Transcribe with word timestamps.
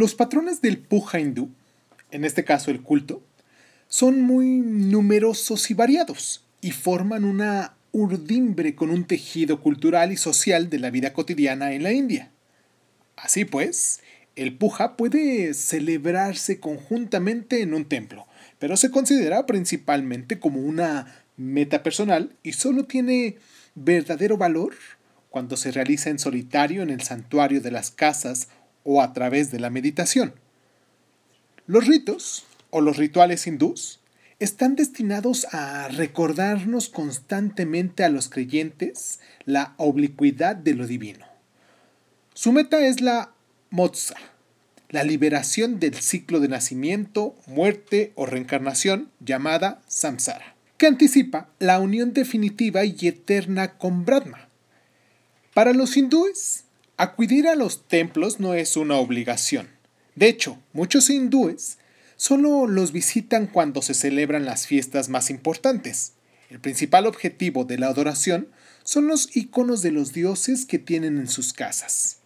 Los 0.00 0.14
patrones 0.14 0.62
del 0.62 0.78
puja 0.78 1.20
hindú, 1.20 1.50
en 2.10 2.24
este 2.24 2.42
caso 2.42 2.70
el 2.70 2.80
culto, 2.80 3.22
son 3.86 4.22
muy 4.22 4.46
numerosos 4.46 5.70
y 5.70 5.74
variados 5.74 6.42
y 6.62 6.70
forman 6.70 7.22
una 7.22 7.74
urdimbre 7.92 8.74
con 8.74 8.88
un 8.88 9.04
tejido 9.04 9.60
cultural 9.60 10.10
y 10.10 10.16
social 10.16 10.70
de 10.70 10.78
la 10.78 10.88
vida 10.88 11.12
cotidiana 11.12 11.74
en 11.74 11.82
la 11.82 11.92
India. 11.92 12.30
Así 13.14 13.44
pues, 13.44 14.00
el 14.36 14.56
puja 14.56 14.96
puede 14.96 15.52
celebrarse 15.52 16.60
conjuntamente 16.60 17.60
en 17.60 17.74
un 17.74 17.84
templo, 17.84 18.26
pero 18.58 18.78
se 18.78 18.90
considera 18.90 19.44
principalmente 19.44 20.38
como 20.38 20.60
una 20.60 21.26
meta 21.36 21.82
personal 21.82 22.34
y 22.42 22.54
solo 22.54 22.86
tiene 22.86 23.36
verdadero 23.74 24.38
valor 24.38 24.72
cuando 25.28 25.58
se 25.58 25.70
realiza 25.72 26.08
en 26.08 26.18
solitario 26.18 26.82
en 26.82 26.88
el 26.88 27.02
santuario 27.02 27.60
de 27.60 27.70
las 27.70 27.90
casas 27.90 28.48
o 28.84 29.02
a 29.02 29.12
través 29.12 29.50
de 29.50 29.60
la 29.60 29.70
meditación. 29.70 30.34
Los 31.66 31.86
ritos 31.86 32.44
o 32.70 32.80
los 32.80 32.96
rituales 32.96 33.46
hindús 33.46 34.00
están 34.40 34.74
destinados 34.74 35.46
a 35.52 35.88
recordarnos 35.88 36.88
constantemente 36.88 38.04
a 38.04 38.08
los 38.08 38.28
creyentes 38.30 39.20
la 39.44 39.74
oblicuidad 39.76 40.56
de 40.56 40.74
lo 40.74 40.86
divino. 40.86 41.26
Su 42.32 42.52
meta 42.52 42.80
es 42.80 43.02
la 43.02 43.32
moza, 43.68 44.16
la 44.88 45.04
liberación 45.04 45.78
del 45.78 45.94
ciclo 45.94 46.40
de 46.40 46.48
nacimiento, 46.48 47.34
muerte 47.46 48.12
o 48.14 48.24
reencarnación 48.24 49.10
llamada 49.20 49.82
samsara, 49.86 50.54
que 50.78 50.86
anticipa 50.86 51.50
la 51.58 51.78
unión 51.78 52.14
definitiva 52.14 52.84
y 52.84 52.96
eterna 53.02 53.76
con 53.76 54.06
Brahma. 54.06 54.48
Para 55.52 55.74
los 55.74 55.96
hindúes, 55.96 56.64
acudir 57.00 57.48
a 57.48 57.54
los 57.54 57.88
templos 57.88 58.40
no 58.40 58.52
es 58.52 58.76
una 58.76 58.96
obligación. 58.96 59.70
De 60.16 60.28
hecho, 60.28 60.58
muchos 60.74 61.08
hindúes 61.08 61.78
solo 62.16 62.66
los 62.66 62.92
visitan 62.92 63.46
cuando 63.46 63.80
se 63.80 63.94
celebran 63.94 64.44
las 64.44 64.66
fiestas 64.66 65.08
más 65.08 65.30
importantes. 65.30 66.12
El 66.50 66.60
principal 66.60 67.06
objetivo 67.06 67.64
de 67.64 67.78
la 67.78 67.86
adoración 67.86 68.48
son 68.84 69.06
los 69.06 69.34
iconos 69.34 69.80
de 69.80 69.92
los 69.92 70.12
dioses 70.12 70.66
que 70.66 70.78
tienen 70.78 71.16
en 71.16 71.28
sus 71.28 71.54
casas. 71.54 72.18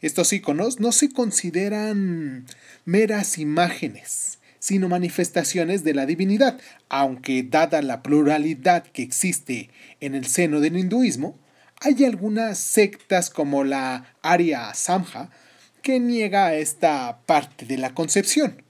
Estos 0.00 0.32
iconos 0.32 0.80
no 0.80 0.90
se 0.90 1.12
consideran 1.12 2.46
meras 2.84 3.38
imágenes, 3.38 4.40
sino 4.58 4.88
manifestaciones 4.88 5.84
de 5.84 5.94
la 5.94 6.06
divinidad, 6.06 6.60
aunque 6.88 7.44
dada 7.44 7.80
la 7.80 8.02
pluralidad 8.02 8.82
que 8.82 9.02
existe 9.02 9.70
en 10.00 10.16
el 10.16 10.26
seno 10.26 10.58
del 10.58 10.76
hinduismo, 10.76 11.38
hay 11.80 12.04
algunas 12.04 12.58
sectas 12.58 13.30
como 13.30 13.64
la 13.64 14.14
Arya 14.22 14.72
Samja 14.74 15.30
que 15.82 15.98
niega 15.98 16.54
esta 16.54 17.20
parte 17.24 17.64
de 17.64 17.78
la 17.78 17.94
concepción. 17.94 18.62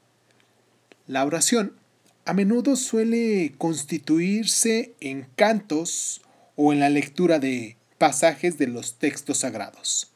La 1.09 1.25
oración 1.25 1.77
a 2.25 2.35
menudo 2.35 2.77
suele 2.77 3.53
constituirse 3.59 4.95
en 5.01 5.29
cantos 5.35 6.23
o 6.55 6.73
en 6.73 6.79
la 6.79 6.89
lectura 6.89 7.41
de 7.41 7.77
pasajes 7.99 8.59
de 8.59 8.69
los 8.69 8.99
textos 8.99 9.39
sagrados. 9.39 10.13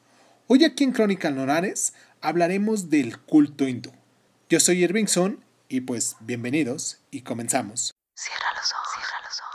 Hoy 0.47 0.65
aquí 0.65 0.85
en 0.85 0.93
Crónica 0.93 1.33
Norares 1.33 1.95
hablaremos 2.21 2.91
del 2.91 3.19
culto 3.19 3.67
hindú. 3.67 3.91
Yo 4.49 4.61
soy 4.61 4.85
Irvingson 4.85 5.45
y 5.69 5.81
pues 5.81 6.15
bienvenidos 6.21 7.01
y 7.11 7.23
comenzamos. 7.23 7.91
Cierra 8.15 8.53
los 8.55 8.73
ojos, 8.73 8.89
cierra 8.95 9.19
los 9.25 9.41
ojos, 9.41 9.55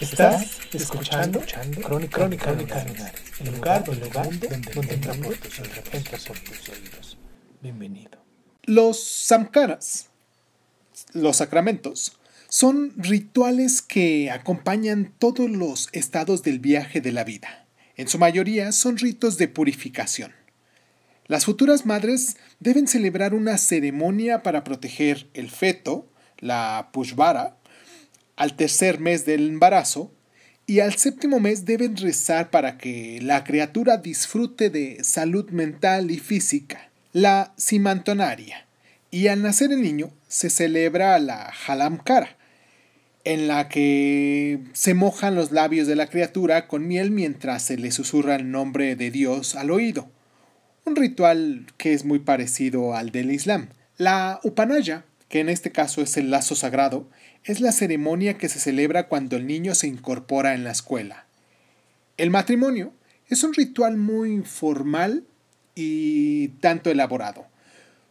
Estás 0.00 0.58
escuchando, 0.74 1.40
Crónica, 1.40 2.18
Crónica, 2.18 2.44
Crónica 2.52 3.12
el 3.40 3.54
lugar, 3.54 3.84
el 3.88 4.00
lugar 4.00 4.28
donde, 4.28 4.48
donde, 4.48 4.96
donde 4.96 5.38
tus 5.38 6.68
oídos. 6.68 7.18
Bienvenido. 7.62 8.22
Los 8.64 9.02
samkaras, 9.02 10.10
los 11.14 11.38
sacramentos, 11.38 12.18
son 12.50 12.92
rituales 12.98 13.80
que 13.80 14.30
acompañan 14.30 15.14
todos 15.18 15.48
los 15.48 15.88
estados 15.92 16.42
del 16.42 16.58
viaje 16.58 17.00
de 17.00 17.12
la 17.12 17.24
vida. 17.24 17.66
En 17.96 18.06
su 18.06 18.18
mayoría 18.18 18.72
son 18.72 18.98
ritos 18.98 19.38
de 19.38 19.48
purificación. 19.48 20.32
Las 21.26 21.46
futuras 21.46 21.86
madres 21.86 22.36
deben 22.60 22.86
celebrar 22.86 23.32
una 23.32 23.56
ceremonia 23.56 24.42
para 24.42 24.62
proteger 24.62 25.26
el 25.32 25.50
feto, 25.50 26.06
la 26.38 26.90
pushvara, 26.92 27.56
al 28.36 28.54
tercer 28.54 29.00
mes 29.00 29.24
del 29.24 29.48
embarazo 29.48 30.12
y 30.66 30.80
al 30.80 30.94
séptimo 30.94 31.40
mes 31.40 31.64
deben 31.64 31.96
rezar 31.96 32.50
para 32.50 32.76
que 32.76 33.20
la 33.22 33.44
criatura 33.44 33.98
disfrute 33.98 34.68
de 34.68 35.02
salud 35.04 35.50
mental 35.50 36.10
y 36.10 36.18
física, 36.18 36.90
la 37.12 37.54
simantonaria. 37.56 38.66
Y 39.12 39.28
al 39.28 39.42
nacer 39.42 39.72
el 39.72 39.80
niño 39.80 40.10
se 40.26 40.50
celebra 40.50 41.18
la 41.20 41.52
halamkara, 41.66 42.36
en 43.24 43.48
la 43.48 43.68
que 43.68 44.60
se 44.72 44.94
mojan 44.94 45.36
los 45.36 45.52
labios 45.52 45.86
de 45.86 45.96
la 45.96 46.08
criatura 46.08 46.66
con 46.66 46.86
miel 46.86 47.12
mientras 47.12 47.62
se 47.62 47.76
le 47.76 47.92
susurra 47.92 48.34
el 48.34 48.50
nombre 48.50 48.96
de 48.96 49.10
Dios 49.10 49.54
al 49.54 49.70
oído. 49.70 50.10
Un 50.84 50.96
ritual 50.96 51.66
que 51.76 51.92
es 51.92 52.04
muy 52.04 52.18
parecido 52.18 52.94
al 52.94 53.10
del 53.10 53.32
Islam. 53.32 53.68
La 53.98 54.40
upanaya, 54.42 55.04
que 55.28 55.40
en 55.40 55.48
este 55.48 55.72
caso 55.72 56.02
es 56.02 56.16
el 56.16 56.30
lazo 56.30 56.54
sagrado, 56.54 57.08
es 57.46 57.60
la 57.60 57.72
ceremonia 57.72 58.36
que 58.36 58.48
se 58.48 58.58
celebra 58.58 59.06
cuando 59.06 59.36
el 59.36 59.46
niño 59.46 59.74
se 59.74 59.86
incorpora 59.86 60.54
en 60.54 60.64
la 60.64 60.72
escuela. 60.72 61.26
El 62.16 62.30
matrimonio 62.30 62.92
es 63.28 63.44
un 63.44 63.54
ritual 63.54 63.96
muy 63.96 64.42
formal 64.42 65.24
y 65.74 66.48
tanto 66.60 66.90
elaborado, 66.90 67.46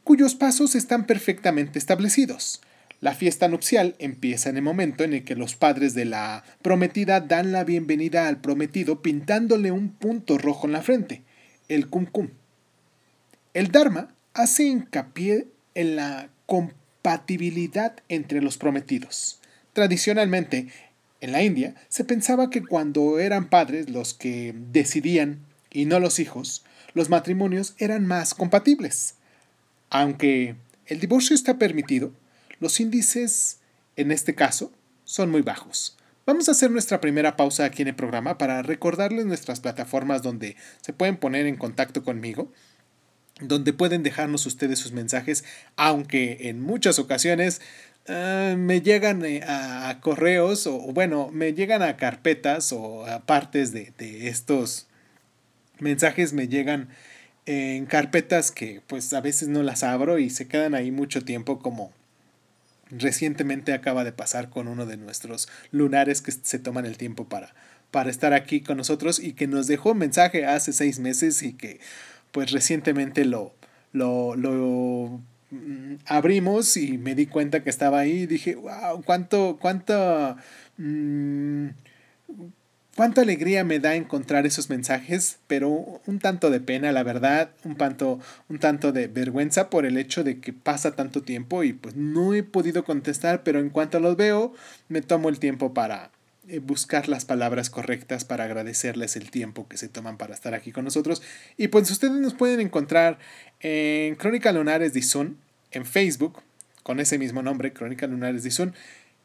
cuyos 0.04 0.36
pasos 0.36 0.76
están 0.76 1.06
perfectamente 1.06 1.80
establecidos. 1.80 2.62
La 3.02 3.14
fiesta 3.14 3.50
nupcial 3.50 3.96
empieza 4.00 4.50
en 4.50 4.56
el 4.56 4.64
momento 4.64 5.04
en 5.04 5.14
el 5.14 5.26
que 5.26 5.36
los 5.36 5.56
padres 5.56 5.94
de 5.94 6.06
la 6.06 6.46
prometida 6.62 7.20
dan 7.20 7.52
la 7.52 7.66
bienvenida 7.66 8.28
al 8.28 8.40
prometido 8.40 9.02
pintándole 9.02 9.72
un 9.72 9.90
punto 9.90 10.38
rojo 10.38 10.66
en 10.66 10.74
la 10.74 10.82
frente, 10.82 11.24
el 11.68 11.90
cum 11.90 12.06
cum. 12.06 12.30
El 13.54 13.72
Dharma 13.72 14.16
hace 14.34 14.64
hincapié 14.64 15.48
en 15.76 15.98
la 15.98 16.30
compatibilidad 17.06 17.98
entre 18.10 18.42
los 18.42 18.58
prometidos. 18.58 19.40
Tradicionalmente, 19.74 20.70
en 21.22 21.34
la 21.34 21.44
India, 21.44 21.76
se 21.88 22.04
pensaba 22.04 22.50
que 22.50 22.64
cuando 22.64 23.20
eran 23.20 23.50
padres 23.50 23.92
los 23.92 24.16
que 24.16 24.56
decidían 24.72 25.46
y 25.70 25.86
no 25.86 26.00
los 26.00 26.18
hijos, 26.18 26.66
los 26.96 27.10
matrimonios 27.10 27.76
eran 27.78 28.08
más 28.08 28.34
compatibles. 28.34 29.14
Aunque 29.92 30.56
el 30.88 31.00
divorcio 31.00 31.36
está 31.36 31.60
permitido, 31.60 32.12
los 32.60 32.80
índices, 32.80 33.60
en 33.98 34.12
este 34.12 34.34
caso, 34.34 34.72
son 35.04 35.30
muy 35.30 35.44
bajos. 35.44 35.98
Vamos 36.26 36.50
a 36.50 36.54
hacer 36.54 36.72
nuestra 36.72 37.02
primera 37.02 37.36
pausa 37.36 37.66
aquí 37.66 37.84
en 37.84 37.90
el 37.90 37.96
programa 37.96 38.40
para 38.40 38.64
recordarles 38.64 39.28
nuestras 39.28 39.60
plataformas 39.60 40.24
donde 40.24 40.56
se 40.82 40.92
pueden 40.92 41.18
poner 41.18 41.46
en 41.46 41.58
contacto 41.58 42.04
conmigo 42.04 42.52
donde 43.42 43.74
pueden 43.74 44.04
dejarnos 44.04 44.46
ustedes 44.46 44.80
sus 44.80 44.92
mensajes, 44.92 45.44
aunque 45.76 46.50
en 46.50 46.62
muchas 46.62 47.00
ocasiones 47.00 47.62
ah, 48.08 48.56
me 48.58 48.82
llegan 48.82 49.26
eh, 49.26 49.42
a, 49.48 50.00
correos 50.02 50.68
o 50.68 50.78
bueno, 50.94 51.30
me 51.32 51.54
llegan 51.54 51.82
a 51.82 51.98
carpetas 51.98 52.72
o 52.72 53.06
a 53.06 53.26
partes 53.26 53.72
de, 53.72 53.94
de 53.98 54.28
estos 54.30 54.88
mensajes 55.80 56.34
me 56.34 56.48
llegan 56.48 56.90
en 57.46 57.86
carpetas 57.86 58.52
que 58.52 58.82
pues 58.88 59.14
a 59.14 59.22
veces 59.22 59.48
no 59.48 59.62
las 59.62 59.84
abro 59.84 60.18
y 60.20 60.30
se 60.30 60.48
quedan 60.48 60.74
ahí 60.74 60.92
mucho 60.92 61.24
tiempo 61.24 61.60
como 61.60 61.92
recientemente 62.90 63.74
acaba 63.74 64.04
de 64.04 64.12
pasar 64.12 64.50
con 64.50 64.68
uno 64.68 64.86
de 64.86 64.98
nuestros 64.98 65.50
lunares 65.72 66.22
que 66.22 66.32
se 66.32 66.60
toman 66.60 66.86
el 66.86 66.98
tiempo 66.98 67.26
para, 67.28 67.54
para 67.92 68.10
estar 68.10 68.34
aquí 68.34 68.62
con 68.62 68.78
nosotros 68.78 69.20
y 69.20 69.34
que 69.34 69.48
nos 69.48 69.68
dejó 69.68 69.92
un 69.92 70.00
mensaje 70.00 70.46
hace 70.46 70.74
seis 70.74 71.00
meses 71.00 71.42
y 71.44 71.54
que 71.54 71.80
pues 72.36 72.52
recientemente 72.52 73.24
lo, 73.24 73.54
lo, 73.94 75.22
mm, 75.52 75.96
abrimos 76.06 76.76
y 76.76 76.98
me 76.98 77.16
di 77.16 77.28
cuenta 77.28 77.64
que 77.64 77.70
estaba 77.70 78.00
ahí 78.00 78.26
dije, 78.26 78.56
wow, 78.56 79.02
cuánto, 79.06 79.58
cuánto, 79.62 80.36
mm, 80.76 81.68
cuánta 82.94 83.22
alegría 83.22 83.64
me 83.64 83.80
da 83.80 83.96
encontrar 83.96 84.46
esos 84.46 84.70
mensajes, 84.70 85.38
pero 85.48 86.02
un 86.06 86.20
tanto 86.20 86.50
de 86.50 86.60
pena, 86.60 86.92
la 86.92 87.04
verdad, 87.04 87.52
un 87.64 87.78
tanto, 87.78 88.20
un 88.50 88.60
tanto 88.60 88.92
de 88.92 89.08
vergüenza 89.08 89.70
por 89.70 89.86
el 89.86 89.98
hecho 89.98 90.26
de 90.26 90.42
que 90.42 90.52
pasa 90.52 90.92
tanto 90.94 91.22
tiempo 91.22 91.64
y 91.64 91.72
pues 91.72 91.96
no 91.96 92.34
he 92.34 92.44
podido 92.44 92.84
contestar, 92.84 93.44
pero 93.44 93.62
en 93.62 93.70
cuanto 93.70 94.02
los 94.02 94.18
veo, 94.18 94.54
me 94.90 95.02
tomo 95.02 95.30
el 95.30 95.40
tiempo 95.40 95.74
para 95.74 96.12
buscar 96.62 97.08
las 97.10 97.26
palabras 97.26 97.70
correctas 97.70 98.26
para 98.26 98.44
agradecerles 98.44 99.16
el 99.16 99.32
tiempo 99.32 99.68
que 99.68 99.78
se 99.78 99.88
toman 99.88 100.18
para 100.18 100.34
estar 100.34 100.54
aquí 100.54 100.72
con 100.72 100.86
nosotros. 100.86 101.22
Y 101.58 101.70
pues 101.70 101.90
ustedes 101.90 102.14
nos 102.14 102.34
pueden 102.34 102.60
encontrar 102.60 103.20
en 103.60 104.16
Crónica 104.16 104.52
Lunares 104.52 104.94
de 104.94 105.04
en 105.72 105.86
Facebook, 105.86 106.42
con 106.84 107.00
ese 107.00 107.18
mismo 107.18 107.42
nombre, 107.42 107.74
Crónica 107.74 108.08
Lunares 108.08 108.44
de 108.44 108.74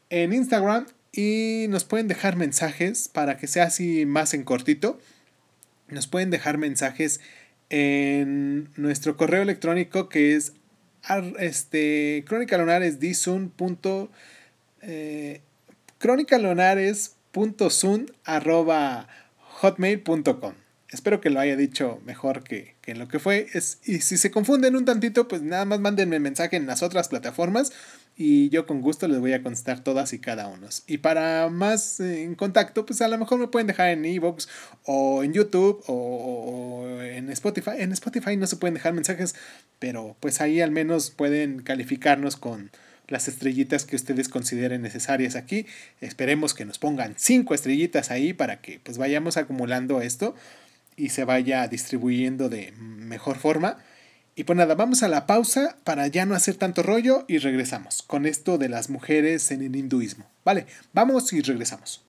en 0.09 0.33
Instagram 0.33 0.87
y 1.11 1.65
nos 1.69 1.83
pueden 1.83 2.07
dejar 2.07 2.35
mensajes 2.35 3.07
para 3.07 3.37
que 3.37 3.47
sea 3.47 3.65
así 3.65 4.05
más 4.05 4.33
en 4.33 4.43
cortito. 4.43 4.99
Nos 5.87 6.07
pueden 6.07 6.29
dejar 6.29 6.57
mensajes 6.57 7.19
en 7.69 8.69
nuestro 8.75 9.17
correo 9.17 9.41
electrónico 9.41 10.09
que 10.09 10.35
es 10.35 10.53
este, 11.39 12.23
eh, 14.81 15.41
arroba 15.41 15.50
hotmail.com. 19.61 20.53
Espero 20.89 21.21
que 21.21 21.29
lo 21.29 21.39
haya 21.39 21.55
dicho 21.55 22.01
mejor 22.05 22.43
que, 22.43 22.75
que, 22.81 22.95
lo 22.95 23.07
que 23.07 23.19
fue. 23.19 23.47
Y 23.85 23.99
si 23.99 24.17
se 24.17 24.31
confunden 24.31 24.75
un 24.75 24.83
tantito, 24.83 25.27
pues 25.27 25.43
nada 25.43 25.63
más 25.63 25.79
mándenme 25.79 26.19
mensaje 26.19 26.57
en 26.57 26.65
las 26.65 26.81
otras 26.81 27.07
plataformas 27.07 27.71
y 28.17 28.49
yo 28.49 28.65
con 28.65 28.81
gusto 28.81 29.07
les 29.07 29.19
voy 29.19 29.33
a 29.33 29.41
contestar 29.41 29.83
todas 29.83 30.13
y 30.13 30.19
cada 30.19 30.47
una. 30.47 30.67
Y 30.87 30.97
para 30.97 31.49
más 31.49 31.99
eh, 31.99 32.23
en 32.23 32.35
contacto, 32.35 32.85
pues 32.85 33.01
a 33.01 33.07
lo 33.07 33.17
mejor 33.17 33.39
me 33.39 33.47
pueden 33.47 33.67
dejar 33.67 33.89
en 33.89 34.05
Evox 34.05 34.49
o 34.83 35.23
en 35.23 35.33
YouTube 35.33 35.83
o, 35.87 36.99
en 37.01 37.29
Spotify. 37.29 37.71
En 37.77 37.91
Spotify 37.93 38.37
no 38.37 38.47
se 38.47 38.57
pueden 38.57 38.73
dejar 38.73 38.93
mensajes, 38.93 39.35
pero 39.79 40.15
pues 40.19 40.41
ahí 40.41 40.61
al 40.61 40.71
menos 40.71 41.09
pueden 41.11 41.61
calificarnos 41.61 42.35
con 42.35 42.71
las 43.11 43.27
estrellitas 43.27 43.85
que 43.85 43.95
ustedes 43.95 44.29
consideren 44.29 44.81
necesarias 44.81 45.35
aquí. 45.35 45.65
Esperemos 45.99 46.53
que 46.53 46.65
nos 46.65 46.79
pongan 46.79 47.15
cinco 47.17 47.53
estrellitas 47.53 48.09
ahí 48.11 48.33
para 48.33 48.61
que 48.61 48.79
pues 48.79 48.97
vayamos 48.97 49.37
acumulando 49.37 50.01
esto 50.01 50.35
y 50.95 51.09
se 51.09 51.25
vaya 51.25 51.67
distribuyendo 51.67 52.49
de 52.49 52.73
mejor 52.77 53.37
forma. 53.37 53.77
Y 54.35 54.45
pues 54.45 54.57
nada, 54.57 54.75
vamos 54.75 55.03
a 55.03 55.09
la 55.09 55.27
pausa 55.27 55.77
para 55.83 56.07
ya 56.07 56.25
no 56.25 56.35
hacer 56.35 56.55
tanto 56.55 56.83
rollo 56.83 57.25
y 57.27 57.37
regresamos 57.37 58.01
con 58.01 58.25
esto 58.25 58.57
de 58.57 58.69
las 58.69 58.89
mujeres 58.89 59.51
en 59.51 59.61
el 59.61 59.75
hinduismo. 59.75 60.25
Vale, 60.45 60.65
vamos 60.93 61.33
y 61.33 61.41
regresamos. 61.41 62.03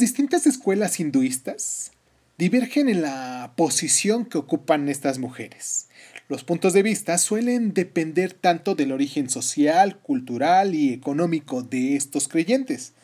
Las 0.00 0.08
distintas 0.08 0.46
escuelas 0.46 0.98
hinduistas 0.98 1.92
divergen 2.38 2.88
en 2.88 3.02
la 3.02 3.52
posición 3.54 4.24
que 4.24 4.38
ocupan 4.38 4.88
estas 4.88 5.18
mujeres. 5.18 5.88
Los 6.26 6.42
puntos 6.42 6.72
de 6.72 6.82
vista 6.82 7.18
suelen 7.18 7.74
depender 7.74 8.32
tanto 8.32 8.74
del 8.74 8.92
origen 8.92 9.28
social, 9.28 9.98
cultural 9.98 10.74
y 10.74 10.94
económico 10.94 11.62
de 11.62 11.96
estos 11.96 12.28
creyentes, 12.28 12.94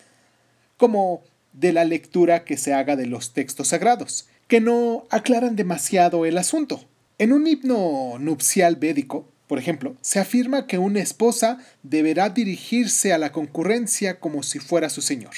como 0.78 1.22
de 1.52 1.74
la 1.74 1.84
lectura 1.84 2.44
que 2.44 2.56
se 2.56 2.72
haga 2.72 2.96
de 2.96 3.04
los 3.04 3.34
textos 3.34 3.68
sagrados, 3.68 4.26
que 4.48 4.62
no 4.62 5.06
aclaran 5.10 5.54
demasiado 5.54 6.24
el 6.24 6.38
asunto. 6.38 6.88
En 7.18 7.34
un 7.34 7.46
himno 7.46 8.16
nupcial 8.18 8.76
védico, 8.76 9.30
por 9.48 9.58
ejemplo, 9.58 9.98
se 10.00 10.18
afirma 10.18 10.66
que 10.66 10.78
una 10.78 11.00
esposa 11.00 11.58
deberá 11.82 12.30
dirigirse 12.30 13.12
a 13.12 13.18
la 13.18 13.32
concurrencia 13.32 14.18
como 14.18 14.42
si 14.42 14.60
fuera 14.60 14.88
su 14.88 15.02
señor. 15.02 15.34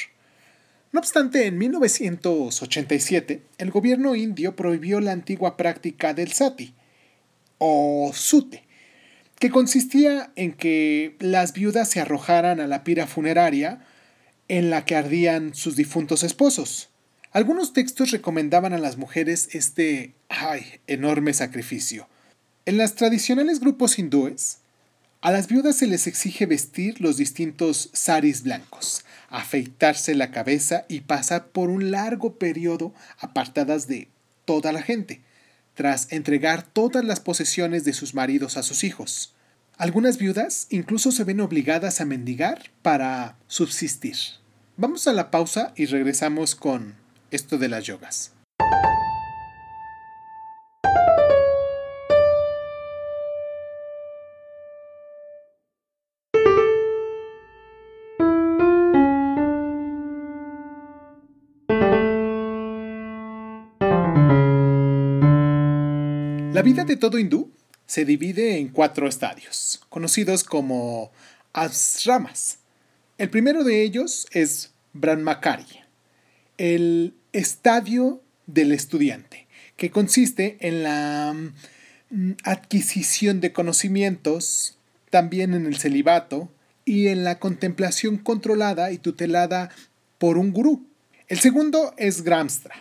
No 0.90 1.00
obstante, 1.00 1.46
en 1.46 1.58
1987, 1.58 3.42
el 3.58 3.70
gobierno 3.70 4.14
indio 4.14 4.56
prohibió 4.56 5.00
la 5.00 5.12
antigua 5.12 5.56
práctica 5.56 6.14
del 6.14 6.32
sati, 6.32 6.74
o 7.58 8.10
sute, 8.14 8.64
que 9.38 9.50
consistía 9.50 10.32
en 10.34 10.52
que 10.52 11.16
las 11.20 11.52
viudas 11.52 11.90
se 11.90 12.00
arrojaran 12.00 12.60
a 12.60 12.66
la 12.66 12.84
pira 12.84 13.06
funeraria 13.06 13.80
en 14.48 14.70
la 14.70 14.84
que 14.86 14.96
ardían 14.96 15.54
sus 15.54 15.76
difuntos 15.76 16.22
esposos. 16.22 16.88
Algunos 17.32 17.74
textos 17.74 18.10
recomendaban 18.10 18.72
a 18.72 18.78
las 18.78 18.96
mujeres 18.96 19.50
este 19.52 20.14
ay, 20.30 20.80
enorme 20.86 21.34
sacrificio. 21.34 22.08
En 22.64 22.78
las 22.78 22.94
tradicionales 22.94 23.60
grupos 23.60 23.98
hindúes, 23.98 24.60
a 25.20 25.32
las 25.32 25.48
viudas 25.48 25.76
se 25.76 25.86
les 25.86 26.06
exige 26.06 26.46
vestir 26.46 27.00
los 27.00 27.16
distintos 27.16 27.90
saris 27.92 28.44
blancos, 28.44 29.04
afeitarse 29.28 30.14
la 30.14 30.30
cabeza 30.30 30.84
y 30.88 31.00
pasar 31.00 31.48
por 31.48 31.70
un 31.70 31.90
largo 31.90 32.38
periodo 32.38 32.94
apartadas 33.18 33.88
de 33.88 34.08
toda 34.44 34.72
la 34.72 34.82
gente 34.82 35.22
tras 35.74 36.10
entregar 36.10 36.62
todas 36.62 37.04
las 37.04 37.20
posesiones 37.20 37.84
de 37.84 37.92
sus 37.92 38.14
maridos 38.14 38.56
a 38.56 38.64
sus 38.64 38.82
hijos. 38.82 39.34
Algunas 39.76 40.18
viudas 40.18 40.66
incluso 40.70 41.12
se 41.12 41.22
ven 41.22 41.40
obligadas 41.40 42.00
a 42.00 42.04
mendigar 42.04 42.70
para 42.82 43.36
subsistir. 43.46 44.16
Vamos 44.76 45.06
a 45.06 45.12
la 45.12 45.30
pausa 45.30 45.72
y 45.76 45.86
regresamos 45.86 46.56
con 46.56 46.96
esto 47.30 47.58
de 47.58 47.68
las 47.68 47.84
yogas. 47.84 48.32
La 66.58 66.62
vida 66.62 66.82
de 66.82 66.96
todo 66.96 67.20
hindú 67.20 67.52
se 67.86 68.04
divide 68.04 68.58
en 68.58 68.70
cuatro 68.70 69.06
estadios, 69.06 69.80
conocidos 69.90 70.42
como 70.42 71.12
asramas. 71.52 72.58
El 73.16 73.30
primero 73.30 73.62
de 73.62 73.84
ellos 73.84 74.26
es 74.32 74.72
Brahmacharya, 74.92 75.86
el 76.56 77.14
estadio 77.32 78.20
del 78.48 78.72
estudiante, 78.72 79.46
que 79.76 79.92
consiste 79.92 80.56
en 80.58 80.82
la 80.82 81.32
mm, 82.10 82.32
adquisición 82.42 83.40
de 83.40 83.52
conocimientos, 83.52 84.78
también 85.10 85.54
en 85.54 85.64
el 85.64 85.76
celibato 85.76 86.50
y 86.84 87.06
en 87.06 87.22
la 87.22 87.38
contemplación 87.38 88.16
controlada 88.18 88.90
y 88.90 88.98
tutelada 88.98 89.70
por 90.18 90.36
un 90.38 90.52
gurú. 90.52 90.88
El 91.28 91.38
segundo 91.38 91.94
es 91.98 92.22
Gramstra, 92.22 92.74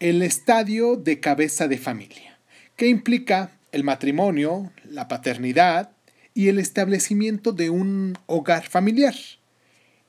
el 0.00 0.22
estadio 0.22 0.96
de 0.96 1.20
cabeza 1.20 1.68
de 1.68 1.76
familia 1.76 2.33
que 2.76 2.88
implica 2.88 3.52
el 3.72 3.84
matrimonio, 3.84 4.72
la 4.84 5.08
paternidad 5.08 5.90
y 6.34 6.48
el 6.48 6.58
establecimiento 6.58 7.52
de 7.52 7.70
un 7.70 8.18
hogar 8.26 8.64
familiar. 8.68 9.14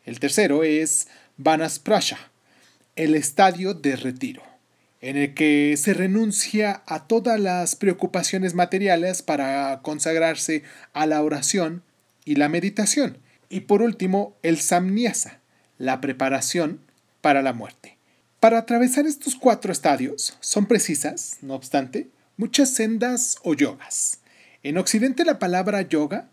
El 0.03 0.19
tercero 0.19 0.63
es 0.63 1.07
Vanasprasha, 1.38 2.17
el 2.95 3.15
estadio 3.15 3.74
de 3.74 3.95
retiro, 3.95 4.43
en 5.01 5.17
el 5.17 5.34
que 5.34 5.75
se 5.77 5.93
renuncia 5.93 6.84
a 6.86 7.07
todas 7.07 7.39
las 7.39 7.75
preocupaciones 7.75 8.53
materiales 8.53 9.22
para 9.22 9.81
consagrarse 9.81 10.63
a 10.93 11.05
la 11.05 11.22
oración 11.22 11.84
y 12.24 12.36
la 12.36 12.50
meditación. 12.50 13.17
Y 13.50 13.62
por 13.62 13.81
último, 13.81 14.36
el 14.41 14.57
Samnyasa, 14.60 15.39
la 15.77 16.01
preparación 16.01 16.79
para 17.22 17.41
la 17.41 17.53
muerte. 17.53 17.98
Para 18.39 18.60
atravesar 18.60 19.05
estos 19.05 19.36
cuatro 19.36 19.72
estadios 19.72 20.38
son 20.39 20.67
precisas, 20.67 21.38
no 21.41 21.55
obstante, 21.55 22.10
muchas 22.38 22.74
sendas 22.74 23.38
o 23.44 23.54
yogas. 23.54 24.20
En 24.63 24.77
Occidente 24.77 25.25
la 25.25 25.39
palabra 25.39 25.82
yoga 25.82 26.30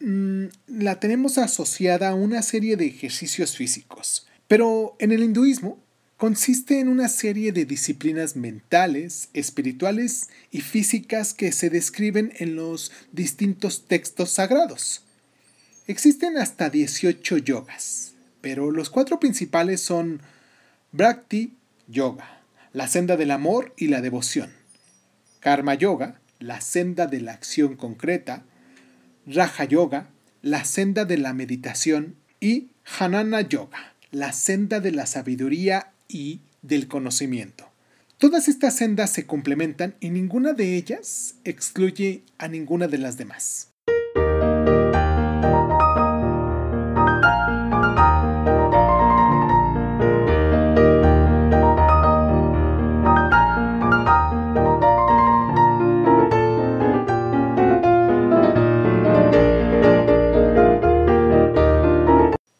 mm, 0.00 0.46
la 0.66 1.00
tenemos 1.00 1.38
asociada 1.38 2.10
a 2.10 2.14
una 2.14 2.42
serie 2.42 2.76
de 2.76 2.86
ejercicios 2.86 3.56
físicos, 3.56 4.26
pero 4.48 4.96
en 4.98 5.12
el 5.12 5.22
hinduismo 5.22 5.78
consiste 6.16 6.80
en 6.80 6.88
una 6.88 7.08
serie 7.08 7.52
de 7.52 7.66
disciplinas 7.66 8.36
mentales, 8.36 9.28
espirituales 9.34 10.28
y 10.50 10.62
físicas 10.62 11.34
que 11.34 11.52
se 11.52 11.70
describen 11.70 12.32
en 12.38 12.56
los 12.56 12.90
distintos 13.12 13.86
textos 13.86 14.30
sagrados. 14.30 15.02
Existen 15.86 16.38
hasta 16.38 16.70
18 16.70 17.38
yogas, 17.38 18.14
pero 18.40 18.70
los 18.70 18.90
cuatro 18.90 19.20
principales 19.20 19.80
son 19.80 20.20
Bhakti 20.92 21.54
Yoga, 21.86 22.40
la 22.72 22.88
senda 22.88 23.16
del 23.16 23.30
amor 23.30 23.74
y 23.76 23.88
la 23.88 24.00
devoción. 24.00 24.50
Karma 25.46 25.74
Yoga, 25.74 26.20
la 26.40 26.60
senda 26.60 27.06
de 27.06 27.20
la 27.20 27.30
acción 27.30 27.76
concreta, 27.76 28.42
Raja 29.28 29.62
Yoga, 29.62 30.08
la 30.42 30.64
senda 30.64 31.04
de 31.04 31.18
la 31.18 31.34
meditación 31.34 32.16
y 32.40 32.70
Hanana 32.98 33.42
Yoga, 33.42 33.94
la 34.10 34.32
senda 34.32 34.80
de 34.80 34.90
la 34.90 35.06
sabiduría 35.06 35.92
y 36.08 36.40
del 36.62 36.88
conocimiento. 36.88 37.70
Todas 38.18 38.48
estas 38.48 38.74
sendas 38.74 39.12
se 39.12 39.24
complementan 39.24 39.94
y 40.00 40.10
ninguna 40.10 40.52
de 40.52 40.74
ellas 40.74 41.36
excluye 41.44 42.24
a 42.38 42.48
ninguna 42.48 42.88
de 42.88 42.98
las 42.98 43.16
demás. 43.16 43.75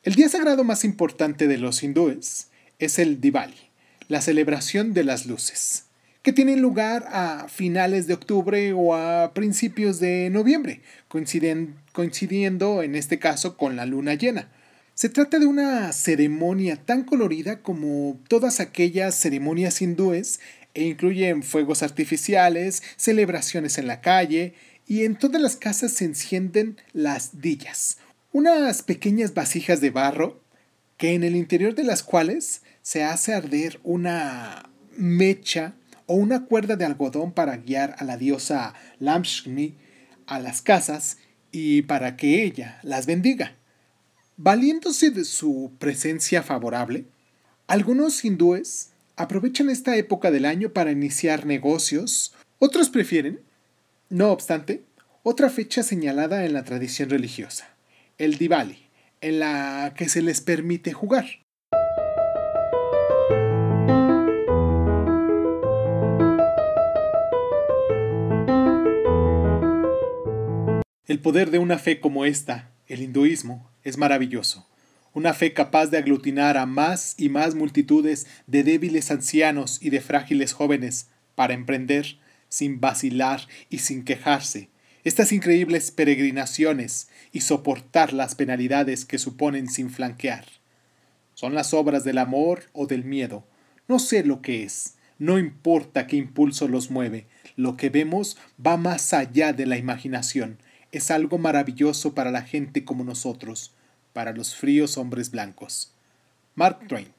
El 0.07 0.15
día 0.15 0.29
sagrado 0.29 0.63
más 0.63 0.85
importante 0.85 1.49
de 1.49 1.59
los 1.59 1.83
hindúes 1.83 2.47
es 2.79 3.01
el 3.01 3.21
Diwali, 3.21 3.57
la 4.07 4.21
celebración 4.21 4.95
de 4.95 5.03
las 5.03 5.27
luces, 5.27 5.87
que 6.23 6.33
tiene 6.33 6.57
lugar 6.57 7.09
a 7.11 7.49
finales 7.49 8.07
de 8.07 8.15
octubre 8.15 8.73
o 8.73 8.95
a 8.95 9.35
principios 9.35 9.99
de 9.99 10.31
noviembre, 10.31 10.81
coincidiendo 11.09 12.85
en 12.85 12.95
este 12.95 13.19
caso 13.19 13.57
con 13.57 13.75
la 13.75 13.85
luna 13.85 14.15
llena. 14.15 14.49
Se 14.95 15.09
trata 15.09 15.41
de 15.41 15.47
una 15.47 15.91
ceremonia 15.91 16.77
tan 16.77 17.03
colorida 17.03 17.61
como 17.61 18.21
todas 18.29 18.61
aquellas 18.61 19.17
ceremonias 19.17 19.83
hindúes 19.83 20.39
e 20.75 20.85
incluyen 20.85 21.43
fuegos 21.43 21.83
artificiales, 21.83 22.81
celebraciones 22.97 23.77
en 23.77 23.89
la 23.89 24.01
calle 24.03 24.55
y 24.87 25.03
en 25.03 25.17
todas 25.17 25.43
las 25.43 25.57
casas 25.57 25.91
se 25.91 26.05
encienden 26.05 26.77
las 26.93 27.41
dillas, 27.41 27.99
unas 28.37 28.83
pequeñas 28.83 29.33
vasijas 29.33 29.81
de 29.81 29.88
barro 29.88 30.43
que 30.99 31.14
en 31.14 31.25
el 31.25 31.37
interior 31.37 31.75
de 31.75 31.85
las 31.85 32.02
cuales 32.02 32.61
se 32.83 33.02
hace 33.02 33.33
arder 33.33 33.81
una 33.83 34.69
mecha 34.95 35.73
o 36.05 36.16
una 36.16 36.45
cuerda 36.45 36.76
de 36.76 36.85
algodón 36.85 37.33
para 37.33 37.57
guiar 37.57 37.97
a 37.99 38.05
la 38.05 38.19
diosa 38.19 38.75
Lamshmi 38.99 39.78
a 40.26 40.38
las 40.38 40.61
casas 40.61 41.16
y 41.50 41.81
para 41.81 42.19
que 42.19 42.43
ella 42.43 42.78
las 42.83 43.07
bendiga. 43.07 43.57
Valiéndose 44.37 45.09
de 45.09 45.25
su 45.25 45.73
presencia 45.78 46.43
favorable, 46.43 47.07
algunos 47.66 48.23
hindúes 48.23 48.90
aprovechan 49.16 49.71
esta 49.71 49.97
época 49.97 50.31
del 50.31 50.45
año 50.45 50.75
para 50.75 50.90
iniciar 50.90 51.47
negocios, 51.47 52.35
otros 52.59 52.90
prefieren, 52.90 53.40
no 54.11 54.31
obstante, 54.31 54.85
otra 55.23 55.49
fecha 55.49 55.83
señalada 55.83 56.45
en 56.45 56.52
la 56.52 56.64
tradición 56.64 57.09
religiosa 57.09 57.75
el 58.18 58.38
Diwali, 58.38 58.78
en 59.20 59.40
la 59.40 59.92
que 59.96 60.08
se 60.08 60.23
les 60.23 60.40
permite 60.40 60.92
jugar. 60.92 61.26
El 71.06 71.20
poder 71.20 71.50
de 71.50 71.58
una 71.58 71.78
fe 71.78 72.00
como 72.00 72.25
esta, 72.25 72.70
el 72.88 73.02
hinduismo, 73.02 73.70
es 73.85 73.96
maravilloso. 73.96 74.66
Una 75.12 75.35
fe 75.35 75.52
capaz 75.52 75.87
de 75.87 75.99
aglutinar 75.99 76.56
a 76.56 76.66
más 76.66 77.14
y 77.16 77.28
más 77.28 77.54
multitudes 77.54 78.26
de 78.46 78.64
débiles 78.64 79.11
ancianos 79.11 79.78
y 79.80 79.90
de 79.90 80.00
frágiles 80.00 80.52
jóvenes 80.52 81.08
para 81.35 81.54
emprender, 81.54 82.18
sin 82.49 82.80
vacilar 82.80 83.46
y 83.70 83.78
sin 83.78 84.04
quejarse, 84.04 84.68
estas 85.09 85.31
increíbles 85.31 85.93
peregrinaciones 85.93 87.07
y 87.31 87.43
soportar 87.43 88.13
las 88.13 88.35
penalidades 88.35 89.05
que 89.05 89.19
suponen 89.19 89.69
sin 89.69 89.89
flanquear. 89.89 90.47
Son 91.35 91.55
las 91.55 91.75
obras 91.75 92.03
del 92.03 92.19
amor 92.19 92.65
o 92.73 92.89
del 92.89 93.05
miedo. 93.05 93.47
No 93.87 94.01
sé 94.01 94.25
lo 94.25 94.43
que 94.43 94.65
es. 94.65 94.95
No 95.21 95.39
importa 95.39 96.09
qué 96.09 96.17
impulso 96.17 96.67
los 96.67 96.91
mueve. 96.91 97.29
Lo 97.55 97.77
que 97.77 97.89
vemos 97.89 98.37
va 98.65 98.77
más 98.77 99.13
allá 99.13 99.53
de 99.53 99.67
la 99.67 99.79
imaginación. 99.79 100.59
Es 100.91 101.13
algo 101.13 101.39
maravilloso 101.39 102.13
para 102.13 102.33
la 102.33 102.43
gente 102.43 102.85
como 102.85 103.05
nosotros, 103.05 103.75
para 104.13 104.33
los 104.33 104.57
fríos 104.57 104.99
hombres 104.99 105.31
blancos. 105.31 105.93
Mark 106.57 106.81
Twain. 106.89 107.13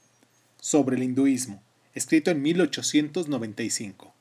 Sobre 0.60 0.98
el 0.98 1.04
hinduismo. 1.04 1.64
Escrito 1.94 2.32
en 2.32 2.42
1895. 2.42 4.17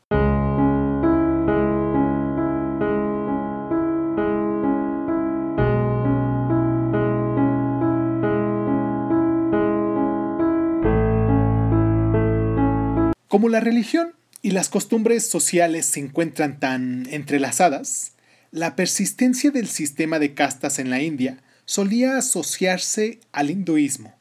Como 13.36 13.50
la 13.50 13.60
religión 13.60 14.14
y 14.40 14.52
las 14.52 14.70
costumbres 14.70 15.28
sociales 15.28 15.84
se 15.84 16.00
encuentran 16.00 16.58
tan 16.58 17.06
entrelazadas, 17.10 18.12
la 18.50 18.76
persistencia 18.76 19.50
del 19.50 19.68
sistema 19.68 20.18
de 20.18 20.32
castas 20.32 20.78
en 20.78 20.88
la 20.88 21.02
India 21.02 21.42
solía 21.66 22.16
asociarse 22.16 23.20
al 23.32 23.50
hinduismo. 23.50 24.14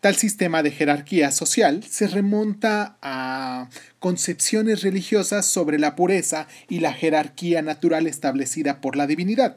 Tal 0.00 0.16
sistema 0.16 0.62
de 0.62 0.70
jerarquía 0.70 1.30
social 1.30 1.82
se 1.82 2.06
remonta 2.08 2.98
a 3.00 3.70
concepciones 4.00 4.82
religiosas 4.82 5.46
sobre 5.46 5.78
la 5.78 5.96
pureza 5.96 6.46
y 6.68 6.80
la 6.80 6.92
jerarquía 6.92 7.62
natural 7.62 8.06
establecida 8.06 8.82
por 8.82 8.96
la 8.96 9.06
divinidad. 9.06 9.56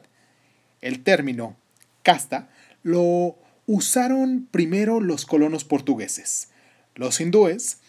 El 0.80 1.02
término 1.02 1.58
casta 2.02 2.48
lo 2.82 3.36
usaron 3.66 4.48
primero 4.50 5.00
los 5.02 5.26
colonos 5.26 5.64
portugueses. 5.64 6.48
Los 6.94 7.20
hindúes 7.20 7.80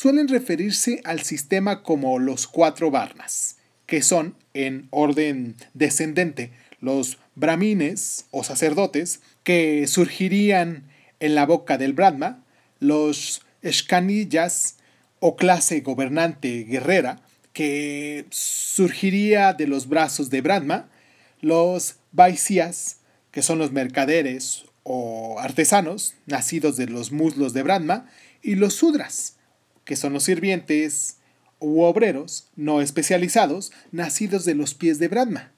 suelen 0.00 0.28
referirse 0.28 1.00
al 1.02 1.22
sistema 1.22 1.82
como 1.82 2.20
los 2.20 2.46
cuatro 2.46 2.88
varnas, 2.92 3.56
que 3.84 4.00
son, 4.00 4.36
en 4.54 4.86
orden 4.90 5.56
descendente, 5.74 6.52
los 6.80 7.18
brahmines 7.34 8.26
o 8.30 8.44
sacerdotes 8.44 9.22
que 9.42 9.88
surgirían 9.88 10.84
en 11.18 11.34
la 11.34 11.46
boca 11.46 11.78
del 11.78 11.94
Brahma, 11.94 12.44
los 12.78 13.42
escanillas 13.62 14.76
o 15.18 15.34
clase 15.34 15.80
gobernante 15.80 16.62
guerrera 16.62 17.20
que 17.52 18.24
surgiría 18.30 19.52
de 19.52 19.66
los 19.66 19.88
brazos 19.88 20.30
de 20.30 20.42
Brahma, 20.42 20.88
los 21.40 21.96
Vaisyas, 22.12 22.98
que 23.32 23.42
son 23.42 23.58
los 23.58 23.72
mercaderes 23.72 24.62
o 24.84 25.40
artesanos 25.40 26.14
nacidos 26.26 26.76
de 26.76 26.86
los 26.86 27.10
muslos 27.10 27.52
de 27.52 27.64
Brahma, 27.64 28.08
y 28.42 28.54
los 28.54 28.74
Sudras, 28.74 29.37
que 29.88 29.96
son 29.96 30.12
los 30.12 30.24
sirvientes 30.24 31.16
u 31.60 31.80
obreros 31.80 32.48
no 32.56 32.82
especializados 32.82 33.72
nacidos 33.90 34.44
de 34.44 34.54
los 34.54 34.74
pies 34.74 34.98
de 34.98 35.08
Brahma. 35.08 35.50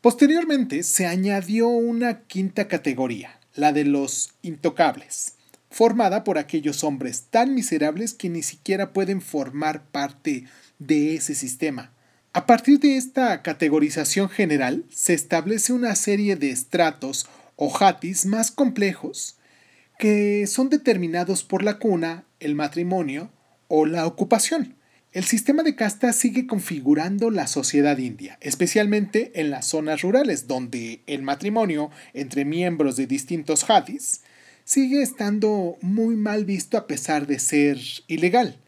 Posteriormente 0.00 0.84
se 0.84 1.06
añadió 1.06 1.66
una 1.66 2.20
quinta 2.20 2.68
categoría, 2.68 3.40
la 3.56 3.72
de 3.72 3.84
los 3.84 4.34
intocables, 4.42 5.34
formada 5.70 6.22
por 6.22 6.38
aquellos 6.38 6.84
hombres 6.84 7.24
tan 7.28 7.52
miserables 7.52 8.14
que 8.14 8.28
ni 8.28 8.44
siquiera 8.44 8.92
pueden 8.92 9.20
formar 9.20 9.82
parte 9.86 10.44
de 10.78 11.16
ese 11.16 11.34
sistema. 11.34 11.90
A 12.32 12.46
partir 12.46 12.78
de 12.78 12.96
esta 12.96 13.42
categorización 13.42 14.28
general 14.28 14.84
se 14.94 15.14
establece 15.14 15.72
una 15.72 15.96
serie 15.96 16.36
de 16.36 16.50
estratos 16.50 17.26
o 17.56 17.70
jatis 17.70 18.24
más 18.24 18.52
complejos 18.52 19.36
que 19.98 20.46
son 20.46 20.68
determinados 20.68 21.42
por 21.42 21.62
la 21.62 21.78
cuna, 21.78 22.24
el 22.40 22.54
matrimonio 22.54 23.30
o 23.68 23.86
la 23.86 24.06
ocupación. 24.06 24.76
El 25.12 25.24
sistema 25.24 25.62
de 25.62 25.74
casta 25.74 26.12
sigue 26.12 26.46
configurando 26.46 27.30
la 27.30 27.46
sociedad 27.46 27.96
india, 27.96 28.36
especialmente 28.42 29.32
en 29.40 29.50
las 29.50 29.66
zonas 29.66 30.02
rurales, 30.02 30.46
donde 30.46 31.00
el 31.06 31.22
matrimonio 31.22 31.90
entre 32.12 32.44
miembros 32.44 32.96
de 32.96 33.06
distintos 33.06 33.70
hadis 33.70 34.20
sigue 34.64 35.00
estando 35.00 35.78
muy 35.80 36.16
mal 36.16 36.44
visto 36.44 36.76
a 36.76 36.86
pesar 36.86 37.26
de 37.26 37.38
ser 37.38 37.78
ilegal. 38.08 38.58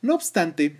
No 0.00 0.14
obstante, 0.14 0.78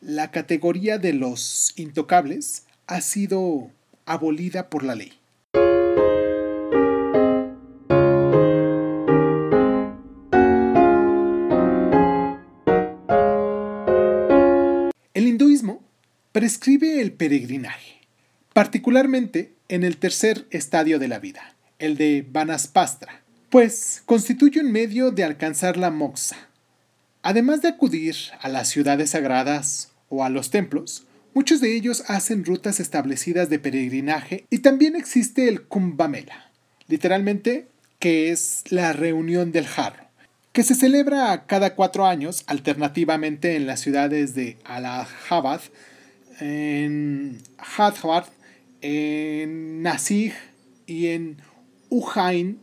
la 0.00 0.30
categoría 0.30 0.98
de 0.98 1.12
los 1.12 1.74
intocables 1.76 2.64
ha 2.86 3.00
sido 3.02 3.70
abolida 4.06 4.70
por 4.70 4.82
la 4.82 4.94
ley. 4.94 5.12
Prescribe 16.36 17.00
el 17.00 17.12
peregrinaje, 17.12 17.94
particularmente 18.52 19.54
en 19.70 19.84
el 19.84 19.96
tercer 19.96 20.46
estadio 20.50 20.98
de 20.98 21.08
la 21.08 21.18
vida, 21.18 21.56
el 21.78 21.96
de 21.96 22.26
Vanaspastra, 22.30 23.22
pues 23.48 24.02
constituye 24.04 24.60
un 24.60 24.70
medio 24.70 25.12
de 25.12 25.24
alcanzar 25.24 25.78
la 25.78 25.90
moxa. 25.90 26.36
Además 27.22 27.62
de 27.62 27.68
acudir 27.68 28.16
a 28.38 28.50
las 28.50 28.68
ciudades 28.68 29.12
sagradas 29.12 29.92
o 30.10 30.24
a 30.24 30.28
los 30.28 30.50
templos, 30.50 31.06
muchos 31.32 31.62
de 31.62 31.74
ellos 31.74 32.04
hacen 32.06 32.44
rutas 32.44 32.80
establecidas 32.80 33.48
de 33.48 33.58
peregrinaje 33.58 34.44
y 34.50 34.58
también 34.58 34.94
existe 34.94 35.48
el 35.48 35.62
Kumbamela, 35.62 36.50
literalmente 36.86 37.68
que 37.98 38.30
es 38.30 38.62
la 38.68 38.92
reunión 38.92 39.52
del 39.52 39.66
jarro, 39.66 40.04
que 40.52 40.64
se 40.64 40.74
celebra 40.74 41.46
cada 41.46 41.74
cuatro 41.74 42.04
años, 42.04 42.44
alternativamente 42.46 43.56
en 43.56 43.66
las 43.66 43.80
ciudades 43.80 44.34
de 44.34 44.58
Allahabad, 44.66 45.62
en 46.40 47.38
Hyderabad, 47.58 48.26
en 48.80 49.82
Nasig 49.82 50.32
y 50.86 51.08
en 51.08 51.38
Ujjain, 51.88 52.60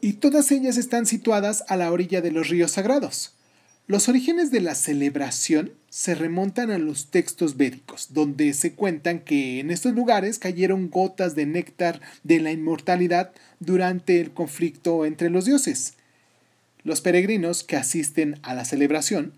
y 0.00 0.14
todas 0.14 0.50
ellas 0.50 0.76
están 0.76 1.06
situadas 1.06 1.64
a 1.68 1.76
la 1.76 1.92
orilla 1.92 2.20
de 2.20 2.32
los 2.32 2.48
ríos 2.48 2.72
sagrados. 2.72 3.34
Los 3.86 4.08
orígenes 4.08 4.52
de 4.52 4.60
la 4.60 4.76
celebración 4.76 5.72
se 5.88 6.14
remontan 6.14 6.70
a 6.70 6.78
los 6.78 7.10
textos 7.10 7.56
védicos, 7.56 8.12
donde 8.12 8.54
se 8.54 8.74
cuentan 8.74 9.18
que 9.18 9.58
en 9.58 9.72
estos 9.72 9.94
lugares 9.94 10.38
cayeron 10.38 10.90
gotas 10.90 11.34
de 11.34 11.44
néctar 11.44 12.00
de 12.22 12.38
la 12.38 12.52
inmortalidad 12.52 13.32
durante 13.58 14.20
el 14.20 14.30
conflicto 14.30 15.04
entre 15.04 15.28
los 15.28 15.44
dioses. 15.44 15.94
Los 16.84 17.00
peregrinos 17.00 17.64
que 17.64 17.76
asisten 17.76 18.38
a 18.42 18.54
la 18.54 18.64
celebración 18.64 19.32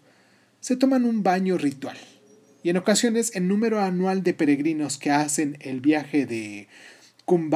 se 0.60 0.76
toman 0.76 1.06
un 1.06 1.22
baño 1.22 1.56
ritual, 1.56 1.96
y 2.62 2.71
en 2.71 2.76
ocasiones 2.76 3.35
el 3.35 3.49
número 3.49 3.81
anual 3.81 4.23
de 4.23 4.35
peregrinos 4.35 4.99
que 4.99 5.11
hacen 5.11 5.57
el 5.61 5.81
viaje 5.81 6.26
de 6.26 6.69
Kumbh 7.25 7.54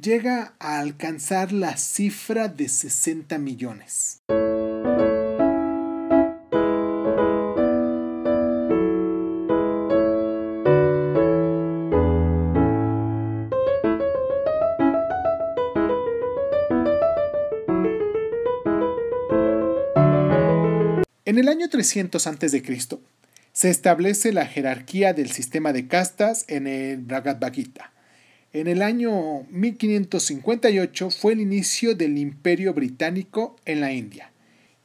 llega 0.00 0.54
a 0.58 0.78
alcanzar 0.78 1.52
la 1.52 1.76
cifra 1.76 2.48
de 2.48 2.68
60 2.68 3.38
millones. 3.38 4.22
En 21.24 21.38
el 21.38 21.48
año 21.48 21.68
300 21.68 22.26
a.C., 22.26 22.62
se 23.58 23.70
establece 23.70 24.32
la 24.32 24.46
jerarquía 24.46 25.14
del 25.14 25.32
sistema 25.32 25.72
de 25.72 25.88
castas 25.88 26.44
en 26.46 26.68
el 26.68 26.98
Bhagavad 26.98 27.52
Gita. 27.52 27.92
En 28.52 28.68
el 28.68 28.82
año 28.82 29.48
1558 29.50 31.10
fue 31.10 31.32
el 31.32 31.40
inicio 31.40 31.96
del 31.96 32.18
Imperio 32.18 32.72
Británico 32.72 33.56
en 33.64 33.80
la 33.80 33.92
India. 33.92 34.30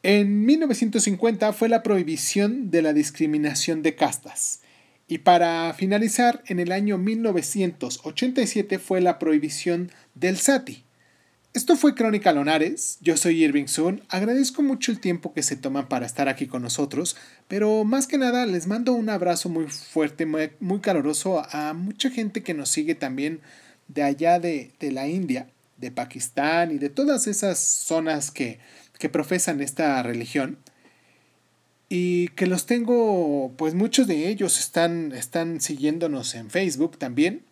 En 0.01 0.43
1950 0.43 1.53
fue 1.53 1.69
la 1.69 1.83
prohibición 1.83 2.71
de 2.71 2.81
la 2.81 2.93
discriminación 2.93 3.83
de 3.83 3.93
castas. 3.93 4.61
Y 5.07 5.19
para 5.19 5.71
finalizar, 5.75 6.41
en 6.47 6.59
el 6.59 6.71
año 6.71 6.97
1987 6.97 8.79
fue 8.79 9.01
la 9.01 9.19
prohibición 9.19 9.91
del 10.15 10.37
sati, 10.37 10.83
esto 11.53 11.75
fue 11.75 11.93
Crónica 11.93 12.33
Lonares, 12.33 12.97
yo 13.01 13.15
soy 13.15 13.43
Irving 13.43 13.67
Sun, 13.67 14.01
agradezco 14.09 14.63
mucho 14.63 14.91
el 14.91 14.99
tiempo 14.99 15.33
que 15.33 15.43
se 15.43 15.55
toman 15.55 15.87
para 15.87 16.07
estar 16.07 16.27
aquí 16.27 16.47
con 16.47 16.63
nosotros, 16.63 17.15
pero 17.47 17.83
más 17.83 18.07
que 18.07 18.17
nada 18.17 18.47
les 18.47 18.65
mando 18.65 18.93
un 18.93 19.07
abrazo 19.07 19.49
muy 19.49 19.67
fuerte, 19.67 20.25
muy, 20.25 20.79
caloroso 20.79 21.45
a 21.51 21.73
mucha 21.73 22.09
gente 22.09 22.41
que 22.41 22.55
nos 22.55 22.69
sigue 22.69 22.95
también 22.95 23.39
de 23.87 24.01
allá 24.01 24.39
de, 24.39 24.71
de, 24.79 24.91
la 24.91 25.07
India, 25.07 25.47
de 25.77 25.91
Pakistán 25.91 26.71
y 26.71 26.79
de 26.79 26.89
todas 26.89 27.27
esas 27.27 27.59
zonas 27.59 28.31
que, 28.31 28.57
que 28.97 29.09
profesan 29.09 29.61
esta 29.61 30.01
religión. 30.01 30.57
Y 31.87 32.29
que 32.29 32.47
los 32.47 32.65
tengo, 32.65 33.53
pues 33.57 33.75
muchos 33.75 34.07
de 34.07 34.27
ellos 34.29 34.59
están, 34.59 35.11
están 35.11 35.61
siguiéndonos 35.61 36.33
en 36.33 36.49
Facebook 36.49 36.97
también 36.97 37.43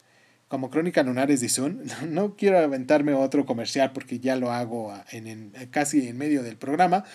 como 0.52 0.70
Crónica 0.70 1.02
Lunares 1.02 1.40
de 1.40 1.48
Zoom. 1.48 1.78
No 2.10 2.36
quiero 2.36 2.60
aventarme 2.60 3.14
otro 3.14 3.46
comercial 3.46 3.94
porque 3.94 4.20
ya 4.20 4.36
lo 4.36 4.52
hago 4.52 4.94
en, 5.10 5.54
casi 5.72 6.10
en 6.10 6.18
medio 6.18 6.44
del 6.44 6.58
programa. 6.58 7.06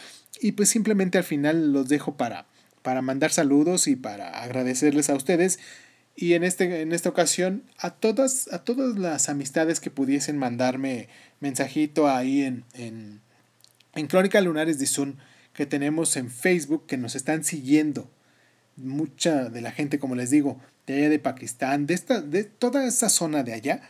Y 0.41 0.53
pues 0.53 0.71
simplemente 0.71 1.19
al 1.19 1.25
final 1.25 1.71
los 1.71 1.87
dejo 1.87 2.17
para, 2.17 2.47
para 2.81 3.03
mandar 3.03 3.31
saludos 3.31 3.89
y 3.89 3.97
para 3.97 4.31
agradecerles 4.43 5.11
a 5.11 5.15
ustedes. 5.15 5.59
Y 6.17 6.33
en, 6.33 6.45
este, 6.45 6.81
en 6.81 6.93
esta 6.93 7.11
ocasión 7.11 7.65
a 7.77 7.91
todas, 7.91 8.51
a 8.55 8.65
todas 8.65 8.99
las 8.99 9.29
amistades 9.29 9.81
que 9.81 9.91
pudiesen 9.91 10.39
mandarme 10.39 11.11
mensajito 11.39 12.09
ahí 12.09 12.41
en, 12.41 12.65
en, 12.73 13.21
en 13.97 14.07
Crónica 14.07 14.41
Lunares 14.41 14.79
de 14.79 14.87
Zoom 14.87 15.17
que 15.53 15.67
tenemos 15.67 16.17
en 16.17 16.31
Facebook 16.31 16.87
que 16.87 16.97
nos 16.97 17.15
están 17.15 17.45
siguiendo. 17.45 18.11
Mucha 18.77 19.51
de 19.51 19.61
la 19.61 19.73
gente, 19.73 19.99
como 19.99 20.15
les 20.15 20.31
digo, 20.31 20.59
de 20.87 20.95
allá 20.99 21.09
de 21.09 21.19
Pakistán, 21.19 21.87
de, 21.87 21.95
esta, 21.95 22.21
de 22.21 22.45
toda 22.45 22.87
esa 22.87 23.09
zona 23.09 23.43
de 23.43 23.53
allá. 23.53 23.83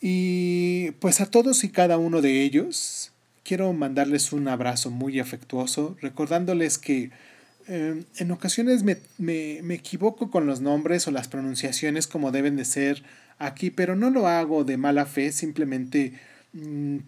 Y 0.00 0.92
pues 0.92 1.20
a 1.20 1.26
todos 1.26 1.62
y 1.64 1.68
cada 1.70 1.98
uno 1.98 2.22
de 2.22 2.42
ellos 2.42 3.12
quiero 3.44 3.72
mandarles 3.72 4.32
un 4.32 4.48
abrazo 4.48 4.90
muy 4.90 5.20
afectuoso, 5.20 5.96
recordándoles 6.00 6.78
que 6.78 7.10
eh, 7.68 8.04
en 8.16 8.30
ocasiones 8.30 8.82
me, 8.82 8.96
me, 9.18 9.60
me, 9.62 9.74
equivoco 9.74 10.30
con 10.30 10.46
los 10.46 10.60
nombres 10.60 11.06
o 11.06 11.10
las 11.10 11.28
pronunciaciones 11.28 12.06
como 12.06 12.32
deben 12.32 12.56
de 12.56 12.64
ser 12.64 13.02
aquí, 13.38 13.70
pero 13.70 13.96
no 13.96 14.10
lo 14.10 14.26
hago 14.26 14.64
de 14.64 14.76
mala 14.76 15.06
fe, 15.06 15.32
simplemente 15.32 16.14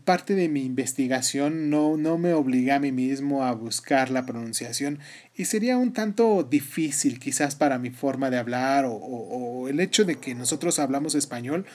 parte 0.05 0.37
de 0.37 0.49
mi 0.49 0.65
investigación 0.65 1.69
no, 1.69 1.97
no 1.97 2.17
me 2.17 2.33
obliga 2.33 2.77
a 2.77 2.79
mí 2.79 2.93
mismo 2.93 3.45
a 3.45 3.53
buscar 3.53 4.11
la 4.11 4.25
pronunciación 4.25 5.01
y 5.35 5.47
sería 5.47 5.79
un 5.79 5.93
tanto 5.93 6.45
difícil 6.45 7.19
quizás 7.19 7.57
para 7.57 7.79
mi 7.79 7.91
forma 7.91 8.31
de 8.31 8.39
hablar 8.39 8.85
o, 8.85 8.93
o, 8.93 9.69
el 9.69 9.81
hecho 9.81 10.05
de 10.05 10.17
que 10.17 10.37
nosotros 10.37 10.79
hablamos 10.79 11.17
español, 11.17 11.67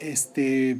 este, 0.00 0.78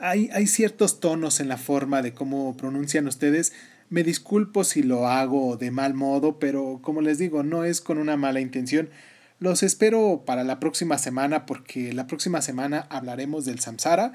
hay, 0.00 0.30
hay 0.32 0.46
ciertos 0.46 1.00
tonos 1.00 1.38
en 1.40 1.48
la 1.48 1.58
forma 1.58 2.00
de 2.00 2.14
cómo 2.14 2.56
pronuncian 2.56 3.06
ustedes. 3.06 3.52
Me 3.90 4.04
disculpo 4.04 4.64
si 4.64 4.82
lo 4.82 5.06
hago 5.06 5.58
de 5.58 5.70
mal 5.70 5.92
modo, 5.92 6.38
pero 6.38 6.80
como 6.82 7.02
les 7.02 7.18
digo, 7.18 7.42
no 7.42 7.64
es 7.64 7.82
con 7.82 7.98
una 7.98 8.16
mala 8.16 8.40
intención. 8.40 8.88
Los 9.38 9.62
espero 9.62 10.22
para 10.24 10.44
la 10.44 10.60
próxima 10.60 10.96
semana 10.96 11.44
porque 11.44 11.92
la 11.92 12.06
próxima 12.06 12.40
semana 12.40 12.86
hablaremos 12.88 13.44
del 13.44 13.60
samsara 13.60 14.12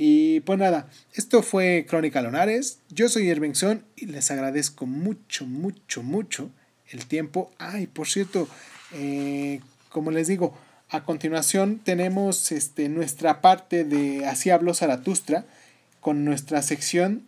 y 0.00 0.38
pues 0.40 0.60
nada, 0.60 0.88
esto 1.12 1.42
fue 1.42 1.84
Crónica 1.88 2.22
Lonares. 2.22 2.78
Yo 2.88 3.08
soy 3.08 3.28
Irving 3.28 3.54
Son 3.54 3.84
y 3.96 4.06
les 4.06 4.30
agradezco 4.30 4.86
mucho, 4.86 5.44
mucho, 5.44 6.04
mucho 6.04 6.50
el 6.88 7.06
tiempo. 7.06 7.50
Ay, 7.58 7.88
por 7.88 8.06
cierto, 8.06 8.48
eh, 8.92 9.60
como 9.88 10.12
les 10.12 10.28
digo, 10.28 10.56
a 10.88 11.02
continuación 11.02 11.80
tenemos 11.80 12.52
este, 12.52 12.88
nuestra 12.88 13.40
parte 13.40 13.82
de 13.82 14.24
Así 14.24 14.50
habló 14.50 14.72
Zaratustra 14.72 15.46
con 16.00 16.24
nuestra 16.24 16.62
sección 16.62 17.24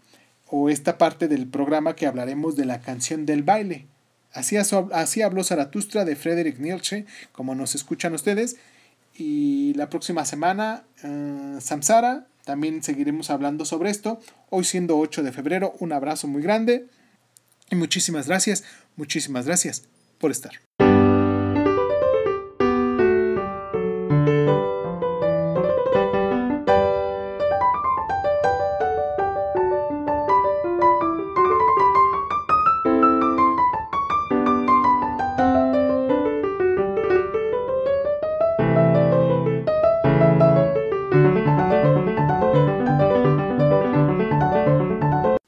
o 0.46 0.70
esta 0.70 0.96
parte 0.96 1.26
del 1.26 1.48
programa 1.48 1.96
que 1.96 2.06
hablaremos 2.06 2.54
de 2.54 2.66
la 2.66 2.80
canción 2.82 3.26
del 3.26 3.42
baile. 3.42 3.86
Así, 4.32 4.56
así 4.56 5.22
habló 5.22 5.42
Zaratustra 5.42 6.04
de 6.04 6.14
Frederick 6.14 6.60
Nietzsche, 6.60 7.04
como 7.32 7.56
nos 7.56 7.74
escuchan 7.74 8.14
ustedes. 8.14 8.58
Y 9.12 9.74
la 9.74 9.90
próxima 9.90 10.24
semana, 10.24 10.84
uh, 11.02 11.60
Samsara 11.60 12.28
también 12.44 12.82
seguiremos 12.82 13.30
hablando 13.30 13.64
sobre 13.64 13.90
esto. 13.90 14.20
Hoy 14.50 14.64
siendo 14.64 14.98
8 14.98 15.22
de 15.22 15.32
febrero, 15.32 15.74
un 15.78 15.92
abrazo 15.92 16.28
muy 16.28 16.42
grande 16.42 16.86
y 17.70 17.76
muchísimas 17.76 18.26
gracias, 18.26 18.64
muchísimas 18.96 19.46
gracias 19.46 19.84
por 20.18 20.30
estar. 20.30 20.52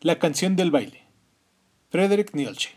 La 0.04 0.18
canción 0.18 0.56
del 0.56 0.72
baile. 0.72 1.04
Frederick 1.90 2.34
Nietzsche. 2.34 2.70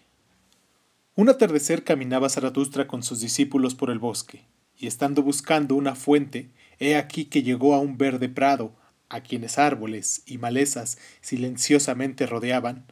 Un 1.15 1.27
atardecer 1.27 1.83
caminaba 1.83 2.29
Zaratustra 2.29 2.85
con 2.85 3.01
sus 3.01 3.19
discípulos 3.19 3.73
por 3.73 3.89
el 3.89 3.97
bosque, 3.97 4.45
y 4.77 4.85
estando 4.85 5.23
buscando 5.23 5.73
una 5.73 5.95
fuente, 5.95 6.51
he 6.77 6.95
aquí 6.95 7.25
que 7.25 7.41
llegó 7.41 7.73
a 7.73 7.79
un 7.79 7.97
verde 7.97 8.29
prado, 8.29 8.75
a 9.09 9.21
quienes 9.21 9.57
árboles 9.57 10.21
y 10.27 10.37
malezas 10.37 10.99
silenciosamente 11.21 12.27
rodeaban. 12.27 12.85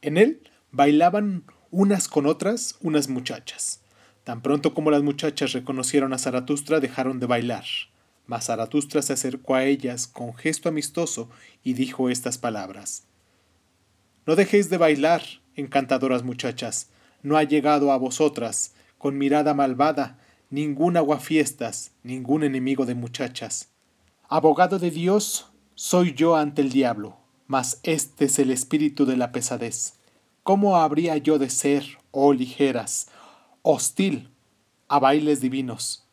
En 0.00 0.16
él 0.16 0.40
bailaban 0.70 1.44
unas 1.70 2.08
con 2.08 2.24
otras 2.24 2.78
unas 2.80 3.10
muchachas. 3.10 3.82
Tan 4.24 4.40
pronto 4.40 4.72
como 4.72 4.90
las 4.90 5.02
muchachas 5.02 5.52
reconocieron 5.52 6.14
a 6.14 6.18
Zaratustra 6.18 6.80
dejaron 6.80 7.20
de 7.20 7.26
bailar. 7.26 7.66
Mas 8.24 8.46
Zaratustra 8.46 9.02
se 9.02 9.12
acercó 9.12 9.54
a 9.54 9.64
ellas 9.64 10.06
con 10.06 10.32
gesto 10.32 10.70
amistoso 10.70 11.28
y 11.62 11.74
dijo 11.74 12.08
estas 12.08 12.38
palabras 12.38 13.04
no 14.26 14.36
dejéis 14.36 14.70
de 14.70 14.78
bailar, 14.78 15.22
encantadoras 15.54 16.22
muchachas, 16.22 16.88
no 17.22 17.36
ha 17.36 17.44
llegado 17.44 17.92
a 17.92 17.96
vosotras, 17.96 18.74
con 18.98 19.18
mirada 19.18 19.54
malvada, 19.54 20.18
ningún 20.50 20.96
aguafiestas, 20.96 21.92
ningún 22.02 22.42
enemigo 22.42 22.86
de 22.86 22.94
muchachas. 22.94 23.68
Abogado 24.28 24.78
de 24.78 24.90
Dios 24.90 25.50
soy 25.74 26.14
yo 26.14 26.36
ante 26.36 26.62
el 26.62 26.70
diablo, 26.70 27.18
mas 27.46 27.80
este 27.82 28.26
es 28.26 28.38
el 28.38 28.50
espíritu 28.50 29.04
de 29.04 29.16
la 29.16 29.32
pesadez. 29.32 29.94
¿Cómo 30.42 30.76
habría 30.76 31.16
yo 31.18 31.38
de 31.38 31.50
ser, 31.50 31.84
oh 32.10 32.32
ligeras, 32.32 33.08
hostil 33.62 34.30
a 34.88 34.98
bailes 34.98 35.40
divinos, 35.40 36.06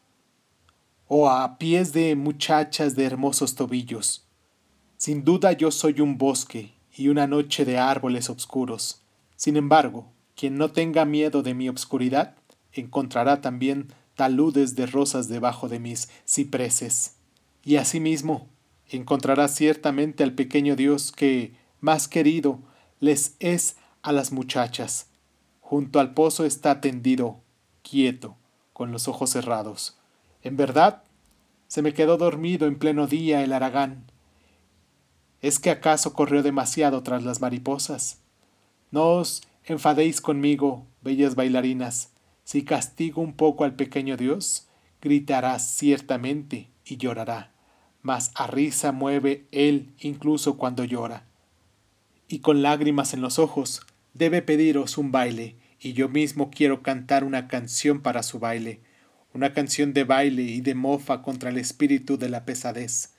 o 1.07 1.29
a 1.29 1.57
pies 1.57 1.93
de 1.93 2.15
muchachas 2.15 2.95
de 2.95 3.05
hermosos 3.05 3.55
tobillos? 3.55 4.25
Sin 4.97 5.23
duda 5.23 5.53
yo 5.53 5.71
soy 5.71 6.01
un 6.01 6.17
bosque 6.17 6.73
y 7.01 7.09
una 7.09 7.25
noche 7.25 7.65
de 7.65 7.79
árboles 7.79 8.29
obscuros. 8.29 9.01
Sin 9.35 9.57
embargo, 9.57 10.11
quien 10.35 10.59
no 10.59 10.71
tenga 10.71 11.03
miedo 11.03 11.41
de 11.41 11.55
mi 11.55 11.67
obscuridad, 11.67 12.35
encontrará 12.73 13.41
también 13.41 13.87
taludes 14.13 14.75
de 14.75 14.85
rosas 14.85 15.27
debajo 15.27 15.67
de 15.67 15.79
mis 15.79 16.09
cipreses. 16.27 17.15
Y 17.63 17.77
asimismo, 17.77 18.47
encontrará 18.87 19.47
ciertamente 19.47 20.21
al 20.21 20.33
pequeño 20.33 20.75
Dios 20.75 21.11
que, 21.11 21.55
más 21.79 22.07
querido, 22.07 22.59
les 22.99 23.35
es 23.39 23.77
a 24.03 24.11
las 24.11 24.31
muchachas. 24.31 25.07
Junto 25.59 25.99
al 25.99 26.13
pozo 26.13 26.45
está 26.45 26.81
tendido, 26.81 27.39
quieto, 27.81 28.37
con 28.73 28.91
los 28.91 29.07
ojos 29.07 29.31
cerrados. 29.31 29.97
En 30.43 30.55
verdad, 30.55 31.01
se 31.67 31.81
me 31.81 31.95
quedó 31.95 32.17
dormido 32.17 32.67
en 32.67 32.77
pleno 32.77 33.07
día 33.07 33.43
el 33.43 33.53
aragán. 33.53 34.10
¿Es 35.41 35.59
que 35.59 35.69
acaso 35.69 36.13
corrió 36.13 36.43
demasiado 36.43 37.03
tras 37.03 37.23
las 37.23 37.41
mariposas? 37.41 38.19
No 38.91 39.13
os 39.13 39.41
enfadéis 39.65 40.21
conmigo, 40.21 40.85
bellas 41.01 41.35
bailarinas. 41.35 42.11
Si 42.43 42.63
castigo 42.63 43.21
un 43.21 43.33
poco 43.33 43.63
al 43.63 43.75
pequeño 43.75 44.17
Dios, 44.17 44.67
gritará 45.01 45.57
ciertamente 45.59 46.69
y 46.85 46.97
llorará 46.97 47.51
mas 48.01 48.31
a 48.35 48.47
risa 48.47 48.91
mueve 48.91 49.45
él 49.51 49.93
incluso 49.99 50.57
cuando 50.57 50.83
llora. 50.83 51.25
Y 52.27 52.39
con 52.39 52.61
lágrimas 52.61 53.13
en 53.13 53.21
los 53.21 53.39
ojos 53.39 53.81
debe 54.13 54.41
pediros 54.41 54.97
un 54.97 55.11
baile, 55.11 55.55
y 55.79 55.93
yo 55.93 56.09
mismo 56.09 56.51
quiero 56.51 56.81
cantar 56.81 57.23
una 57.23 57.47
canción 57.47 58.01
para 58.01 58.23
su 58.23 58.39
baile, 58.39 58.81
una 59.33 59.53
canción 59.53 59.93
de 59.93 60.03
baile 60.03 60.43
y 60.43 60.61
de 60.61 60.75
mofa 60.75 61.21
contra 61.21 61.49
el 61.49 61.57
espíritu 61.57 62.17
de 62.17 62.29
la 62.29 62.45
pesadez, 62.45 63.13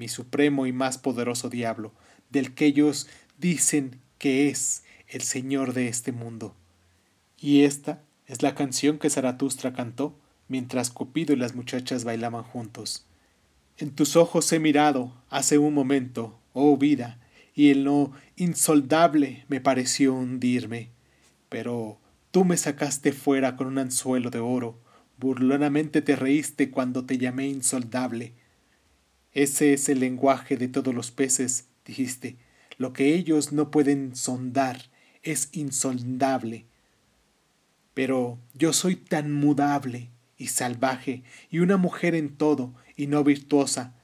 mi 0.00 0.08
supremo 0.08 0.66
y 0.66 0.72
más 0.72 0.96
poderoso 0.96 1.50
diablo, 1.50 1.92
del 2.30 2.54
que 2.54 2.64
ellos 2.64 3.06
dicen 3.38 4.00
que 4.16 4.48
es 4.48 4.82
el 5.08 5.20
señor 5.20 5.74
de 5.74 5.88
este 5.88 6.10
mundo. 6.10 6.56
Y 7.38 7.64
esta 7.64 8.02
es 8.26 8.42
la 8.42 8.54
canción 8.54 8.98
que 8.98 9.10
Zaratustra 9.10 9.74
cantó 9.74 10.18
mientras 10.48 10.90
Cupido 10.90 11.34
y 11.34 11.36
las 11.36 11.54
muchachas 11.54 12.04
bailaban 12.04 12.44
juntos. 12.44 13.04
En 13.76 13.90
tus 13.90 14.16
ojos 14.16 14.50
he 14.52 14.58
mirado 14.58 15.12
hace 15.28 15.58
un 15.58 15.74
momento, 15.74 16.38
oh 16.54 16.78
vida, 16.78 17.20
y 17.54 17.70
en 17.70 17.84
lo 17.84 18.12
insoldable 18.36 19.44
me 19.48 19.60
pareció 19.60 20.14
hundirme. 20.14 20.88
Pero 21.50 21.98
tú 22.30 22.46
me 22.46 22.56
sacaste 22.56 23.12
fuera 23.12 23.54
con 23.56 23.66
un 23.66 23.78
anzuelo 23.78 24.30
de 24.30 24.38
oro, 24.38 24.78
burlonamente 25.18 26.00
te 26.00 26.16
reíste 26.16 26.70
cuando 26.70 27.04
te 27.04 27.18
llamé 27.18 27.48
insoldable. 27.48 28.32
Ese 29.32 29.72
es 29.72 29.88
el 29.88 30.00
lenguaje 30.00 30.56
de 30.56 30.68
todos 30.68 30.94
los 30.94 31.10
peces, 31.10 31.66
dijiste. 31.84 32.36
Lo 32.78 32.92
que 32.92 33.14
ellos 33.14 33.52
no 33.52 33.70
pueden 33.70 34.16
sondar 34.16 34.90
es 35.22 35.50
insondable. 35.52 36.66
Pero 37.94 38.38
yo 38.54 38.72
soy 38.72 38.96
tan 38.96 39.32
mudable 39.32 40.08
y 40.36 40.48
salvaje 40.48 41.22
y 41.50 41.58
una 41.58 41.76
mujer 41.76 42.14
en 42.14 42.36
todo 42.36 42.72
y 42.96 43.06
no 43.06 43.22
virtuosa, 43.22 43.94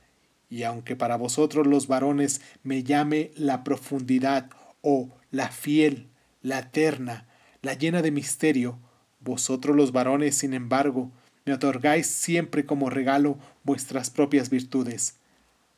y 0.48 0.62
aunque 0.62 0.94
para 0.94 1.16
vosotros 1.16 1.66
los 1.66 1.88
varones 1.88 2.40
me 2.62 2.82
llame 2.82 3.30
la 3.36 3.64
profundidad 3.64 4.50
o 4.80 5.10
la 5.30 5.48
fiel, 5.48 6.08
la 6.42 6.60
eterna, 6.60 7.26
la 7.62 7.74
llena 7.74 8.02
de 8.02 8.10
misterio, 8.10 8.78
vosotros 9.20 9.74
los 9.74 9.92
varones, 9.92 10.36
sin 10.36 10.54
embargo, 10.54 11.10
me 11.44 11.52
otorgáis 11.52 12.06
siempre 12.06 12.66
como 12.66 12.90
regalo 12.90 13.38
vuestras 13.66 14.11
propias 14.11 14.48
virtudes. 14.48 15.16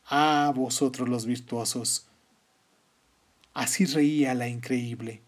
Ah, 0.04 0.52
vosotros 0.54 1.08
los 1.08 1.24
virtuosos. 1.24 2.06
Así 3.54 3.86
reía 3.86 4.34
la 4.34 4.46
increíble. 4.46 5.22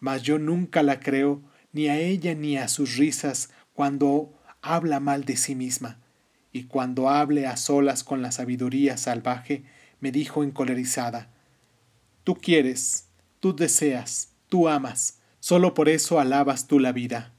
Mas 0.00 0.22
yo 0.22 0.40
nunca 0.40 0.82
la 0.82 0.98
creo, 0.98 1.40
ni 1.72 1.88
a 1.88 1.96
ella 1.96 2.34
ni 2.34 2.58
a 2.58 2.66
sus 2.66 2.96
risas, 2.96 3.50
cuando 3.74 4.34
habla 4.60 4.98
mal 4.98 5.24
de 5.24 5.36
sí 5.36 5.54
misma 5.54 5.98
y 6.52 6.64
cuando 6.64 7.08
hable 7.08 7.46
a 7.46 7.56
solas 7.56 8.04
con 8.04 8.22
la 8.22 8.32
sabiduría 8.32 8.96
salvaje, 8.96 9.64
me 10.00 10.10
dijo 10.10 10.42
encolerizada, 10.42 11.30
Tú 12.24 12.34
quieres, 12.34 13.08
tú 13.38 13.54
deseas, 13.54 14.30
tú 14.48 14.68
amas, 14.68 15.20
solo 15.38 15.74
por 15.74 15.88
eso 15.88 16.18
alabas 16.18 16.66
tú 16.66 16.80
la 16.80 16.92
vida. 16.92 17.32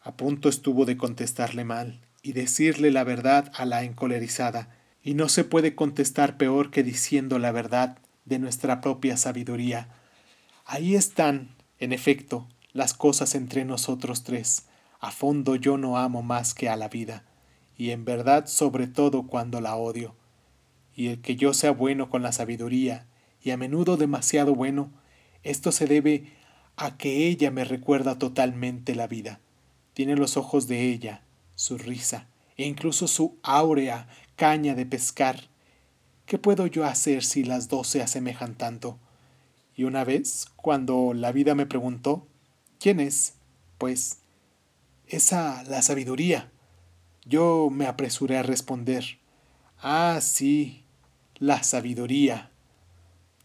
A 0.00 0.16
punto 0.16 0.48
estuvo 0.48 0.84
de 0.86 0.96
contestarle 0.96 1.64
mal 1.64 2.03
y 2.24 2.32
decirle 2.32 2.90
la 2.90 3.04
verdad 3.04 3.52
a 3.54 3.64
la 3.66 3.84
encolerizada, 3.84 4.76
y 5.02 5.14
no 5.14 5.28
se 5.28 5.44
puede 5.44 5.76
contestar 5.76 6.36
peor 6.36 6.72
que 6.72 6.82
diciendo 6.82 7.38
la 7.38 7.52
verdad 7.52 7.98
de 8.24 8.40
nuestra 8.40 8.80
propia 8.80 9.16
sabiduría. 9.16 9.90
Ahí 10.64 10.96
están, 10.96 11.54
en 11.78 11.92
efecto, 11.92 12.48
las 12.72 12.94
cosas 12.94 13.36
entre 13.36 13.64
nosotros 13.64 14.24
tres. 14.24 14.64
A 14.98 15.12
fondo 15.12 15.54
yo 15.54 15.76
no 15.76 15.98
amo 15.98 16.22
más 16.22 16.54
que 16.54 16.68
a 16.70 16.76
la 16.76 16.88
vida 16.88 17.24
y 17.76 17.90
en 17.90 18.04
verdad 18.04 18.46
sobre 18.46 18.86
todo 18.86 19.26
cuando 19.26 19.60
la 19.60 19.76
odio. 19.76 20.14
Y 20.94 21.08
el 21.08 21.20
que 21.20 21.36
yo 21.36 21.54
sea 21.54 21.72
bueno 21.72 22.08
con 22.08 22.22
la 22.22 22.32
sabiduría, 22.32 23.06
y 23.42 23.50
a 23.50 23.56
menudo 23.56 23.96
demasiado 23.96 24.54
bueno, 24.54 24.90
esto 25.42 25.72
se 25.72 25.86
debe 25.86 26.32
a 26.76 26.96
que 26.96 27.28
ella 27.28 27.50
me 27.50 27.64
recuerda 27.64 28.18
totalmente 28.18 28.94
la 28.94 29.06
vida. 29.06 29.40
Tiene 29.92 30.16
los 30.16 30.36
ojos 30.36 30.66
de 30.66 30.90
ella, 30.90 31.22
su 31.54 31.78
risa, 31.78 32.26
e 32.56 32.66
incluso 32.66 33.08
su 33.08 33.38
áurea 33.42 34.08
caña 34.36 34.74
de 34.74 34.86
pescar. 34.86 35.48
¿Qué 36.26 36.38
puedo 36.38 36.66
yo 36.66 36.84
hacer 36.84 37.24
si 37.24 37.44
las 37.44 37.68
dos 37.68 37.88
se 37.88 38.02
asemejan 38.02 38.54
tanto? 38.54 38.98
Y 39.76 39.84
una 39.84 40.04
vez, 40.04 40.46
cuando 40.56 41.12
la 41.14 41.32
vida 41.32 41.54
me 41.54 41.66
preguntó, 41.66 42.26
¿quién 42.78 43.00
es? 43.00 43.34
Pues, 43.78 44.18
esa 45.06 45.62
la 45.64 45.82
sabiduría. 45.82 46.50
Yo 47.26 47.68
me 47.70 47.86
apresuré 47.86 48.38
a 48.38 48.42
responder. 48.42 49.18
Ah, 49.78 50.18
sí, 50.22 50.84
la 51.38 51.62
sabiduría. 51.62 52.50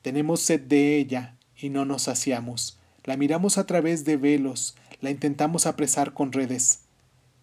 Tenemos 0.02 0.41
sed 0.41 0.62
de 0.62 0.98
ella 0.98 1.36
y 1.58 1.69
no 1.69 1.86
nos 1.86 2.04
saciamos. 2.04 2.80
La 3.04 3.17
miramos 3.17 3.58
a 3.58 3.65
través 3.65 4.06
de 4.06 4.17
velos, 4.17 4.76
la 5.02 5.10
intentamos 5.10 5.65
apresar 5.65 6.13
con 6.13 6.32
redes. 6.32 6.82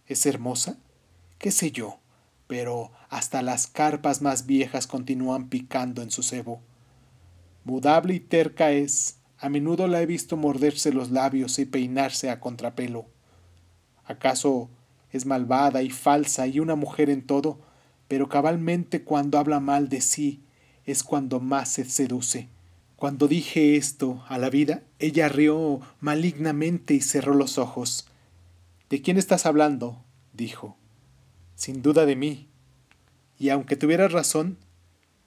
¿Es 0.07 0.27
hermosa? 0.27 0.77
¿Qué 1.39 1.51
sé 1.51 1.73
yo? 1.73 1.99
Pero 2.47 2.93
hasta 3.09 3.43
las 3.43 3.67
carpas 3.67 4.23
más 4.23 4.47
viejas 4.47 4.87
continúan 4.87 5.49
picando 5.49 6.03
en 6.03 6.11
su 6.11 6.23
cebo. 6.23 6.61
Mudable 7.65 8.15
y 8.15 8.21
terca 8.21 8.71
es. 8.71 9.17
A 9.39 9.49
menudo 9.49 9.89
la 9.89 10.01
he 10.01 10.07
visto 10.07 10.37
morderse 10.37 10.93
los 10.93 11.11
labios 11.11 11.59
y 11.59 11.67
peinarse 11.67 12.31
a 12.31 12.41
contrapelo. 12.41 13.07
¿Acaso 14.05 14.71
es 15.13 15.27
malvada 15.27 15.83
y 15.83 15.91
falsa 15.91 16.47
y 16.47 16.61
una 16.61 16.75
mujer 16.75 17.11
en 17.11 17.23
todo, 17.23 17.59
pero 18.09 18.29
cabalmente 18.29 19.03
cuando 19.03 19.39
habla 19.39 19.61
mal 19.61 19.89
de 19.89 20.01
sí 20.01 20.43
es 20.85 21.03
cuando 21.03 21.41
más 21.41 21.71
se 21.71 21.85
seduce. 21.85 22.49
Cuando 22.97 23.29
dije 23.29 23.77
esto 23.77 24.25
a 24.29 24.39
la 24.39 24.49
vida, 24.49 24.83
ella 24.99 25.29
rió 25.29 25.81
malignamente 26.01 26.95
y 26.95 27.01
cerró 27.01 27.35
los 27.35 27.59
ojos. 27.59 28.09
¿De 28.89 29.03
quién 29.03 29.19
estás 29.19 29.47
hablando? 29.47 30.05
dijo. 30.33 30.77
Sin 31.57 31.83
duda 31.83 32.07
de 32.07 32.15
mí. 32.15 32.49
Y 33.39 33.49
aunque 33.49 33.77
tuvieras 33.77 34.13
razón, 34.13 34.59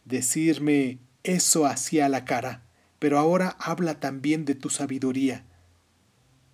decirme 0.05 0.99
eso 1.23 1.65
hacía 1.65 2.07
la 2.07 2.23
cara, 2.23 2.63
pero 2.99 3.19
ahora 3.19 3.57
habla 3.59 3.99
también 3.99 4.45
de 4.45 4.55
tu 4.55 4.69
sabiduría. 4.69 5.45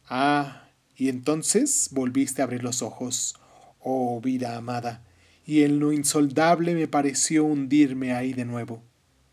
Ah, 0.08 0.70
y 0.96 1.10
entonces 1.10 1.90
volviste 1.92 2.42
a 2.42 2.46
abrir 2.46 2.64
los 2.64 2.82
ojos, 2.82 3.36
oh 3.80 4.20
vida 4.22 4.58
amada, 4.58 5.04
y 5.46 5.64
en 5.64 5.80
lo 5.80 5.92
insoldable 5.94 6.74
me 6.74 6.88
pareció 6.88 7.46
hundirme 7.46 8.14
ahí 8.14 8.34
de 8.34 8.46
nuevo. 8.46 8.82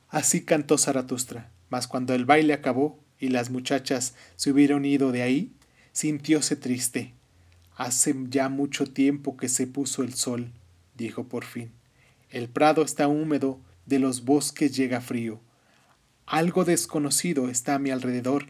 Así 0.08 0.44
cantó 0.44 0.76
Zaratustra, 0.76 1.50
mas 1.70 1.86
cuando 1.86 2.14
el 2.14 2.26
baile 2.26 2.52
acabó 2.52 2.98
y 3.18 3.28
las 3.28 3.50
muchachas 3.50 4.14
se 4.36 4.50
hubieron 4.50 4.84
ido 4.84 5.10
de 5.10 5.22
ahí, 5.22 5.52
sintióse 5.92 6.56
triste. 6.56 7.14
Hace 7.76 8.14
ya 8.28 8.48
mucho 8.48 8.86
tiempo 8.86 9.36
que 9.36 9.48
se 9.48 9.66
puso 9.66 10.02
el 10.02 10.14
sol, 10.14 10.50
dijo 10.96 11.24
por 11.24 11.44
fin. 11.44 11.72
El 12.30 12.48
prado 12.48 12.82
está 12.82 13.08
húmedo, 13.08 13.60
de 13.86 13.98
los 13.98 14.24
bosques 14.24 14.76
llega 14.76 15.00
frío. 15.00 15.40
Algo 16.26 16.64
desconocido 16.64 17.48
está 17.48 17.74
a 17.74 17.78
mi 17.78 17.90
alrededor 17.90 18.46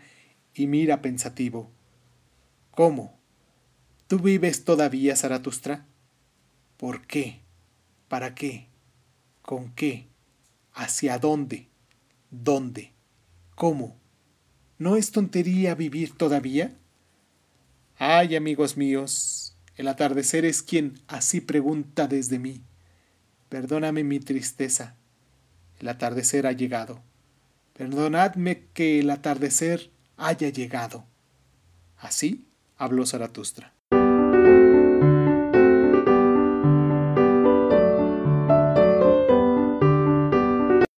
y 0.55 0.67
mira 0.67 1.03
pensativo. 1.03 1.71
¿Cómo? 2.73 3.19
¿Tú 4.07 4.19
vives 4.19 4.65
todavía, 4.65 5.17
Zaratustra? 5.17 5.87
¿Por 6.77 7.07
qué? 7.07 7.41
¿Para 8.09 8.35
qué? 8.35 8.67
¿Con 9.41 9.73
qué? 9.73 10.07
¿Hacia 10.75 11.19
dónde? 11.19 11.69
¿Dónde? 12.31 12.93
¿Cómo? 13.55 13.97
¿No 14.79 14.97
es 14.97 15.13
tontería 15.13 15.75
vivir 15.75 16.17
todavía? 16.17 16.77
Ay, 18.05 18.35
amigos 18.35 18.77
míos, 18.77 19.55
el 19.77 19.87
atardecer 19.87 20.45
es 20.45 20.65
quien 20.65 21.01
así 21.07 21.41
pregunta 21.41 22.09
desde 22.09 22.41
mí. 22.41 22.61
Perdóname 23.49 24.03
mi 24.03 24.19
tristeza. 24.19 24.97
El 25.79 25.87
atardecer 25.87 26.49
ha 26.49 26.51
llegado. 26.51 27.01
Perdonadme 27.75 28.65
que 28.75 28.99
el 28.99 29.09
atardecer 29.09 29.93
haya 30.17 30.49
llegado. 30.49 31.05
Así 31.97 32.49
habló 32.77 33.07
Zaratustra. 33.07 33.72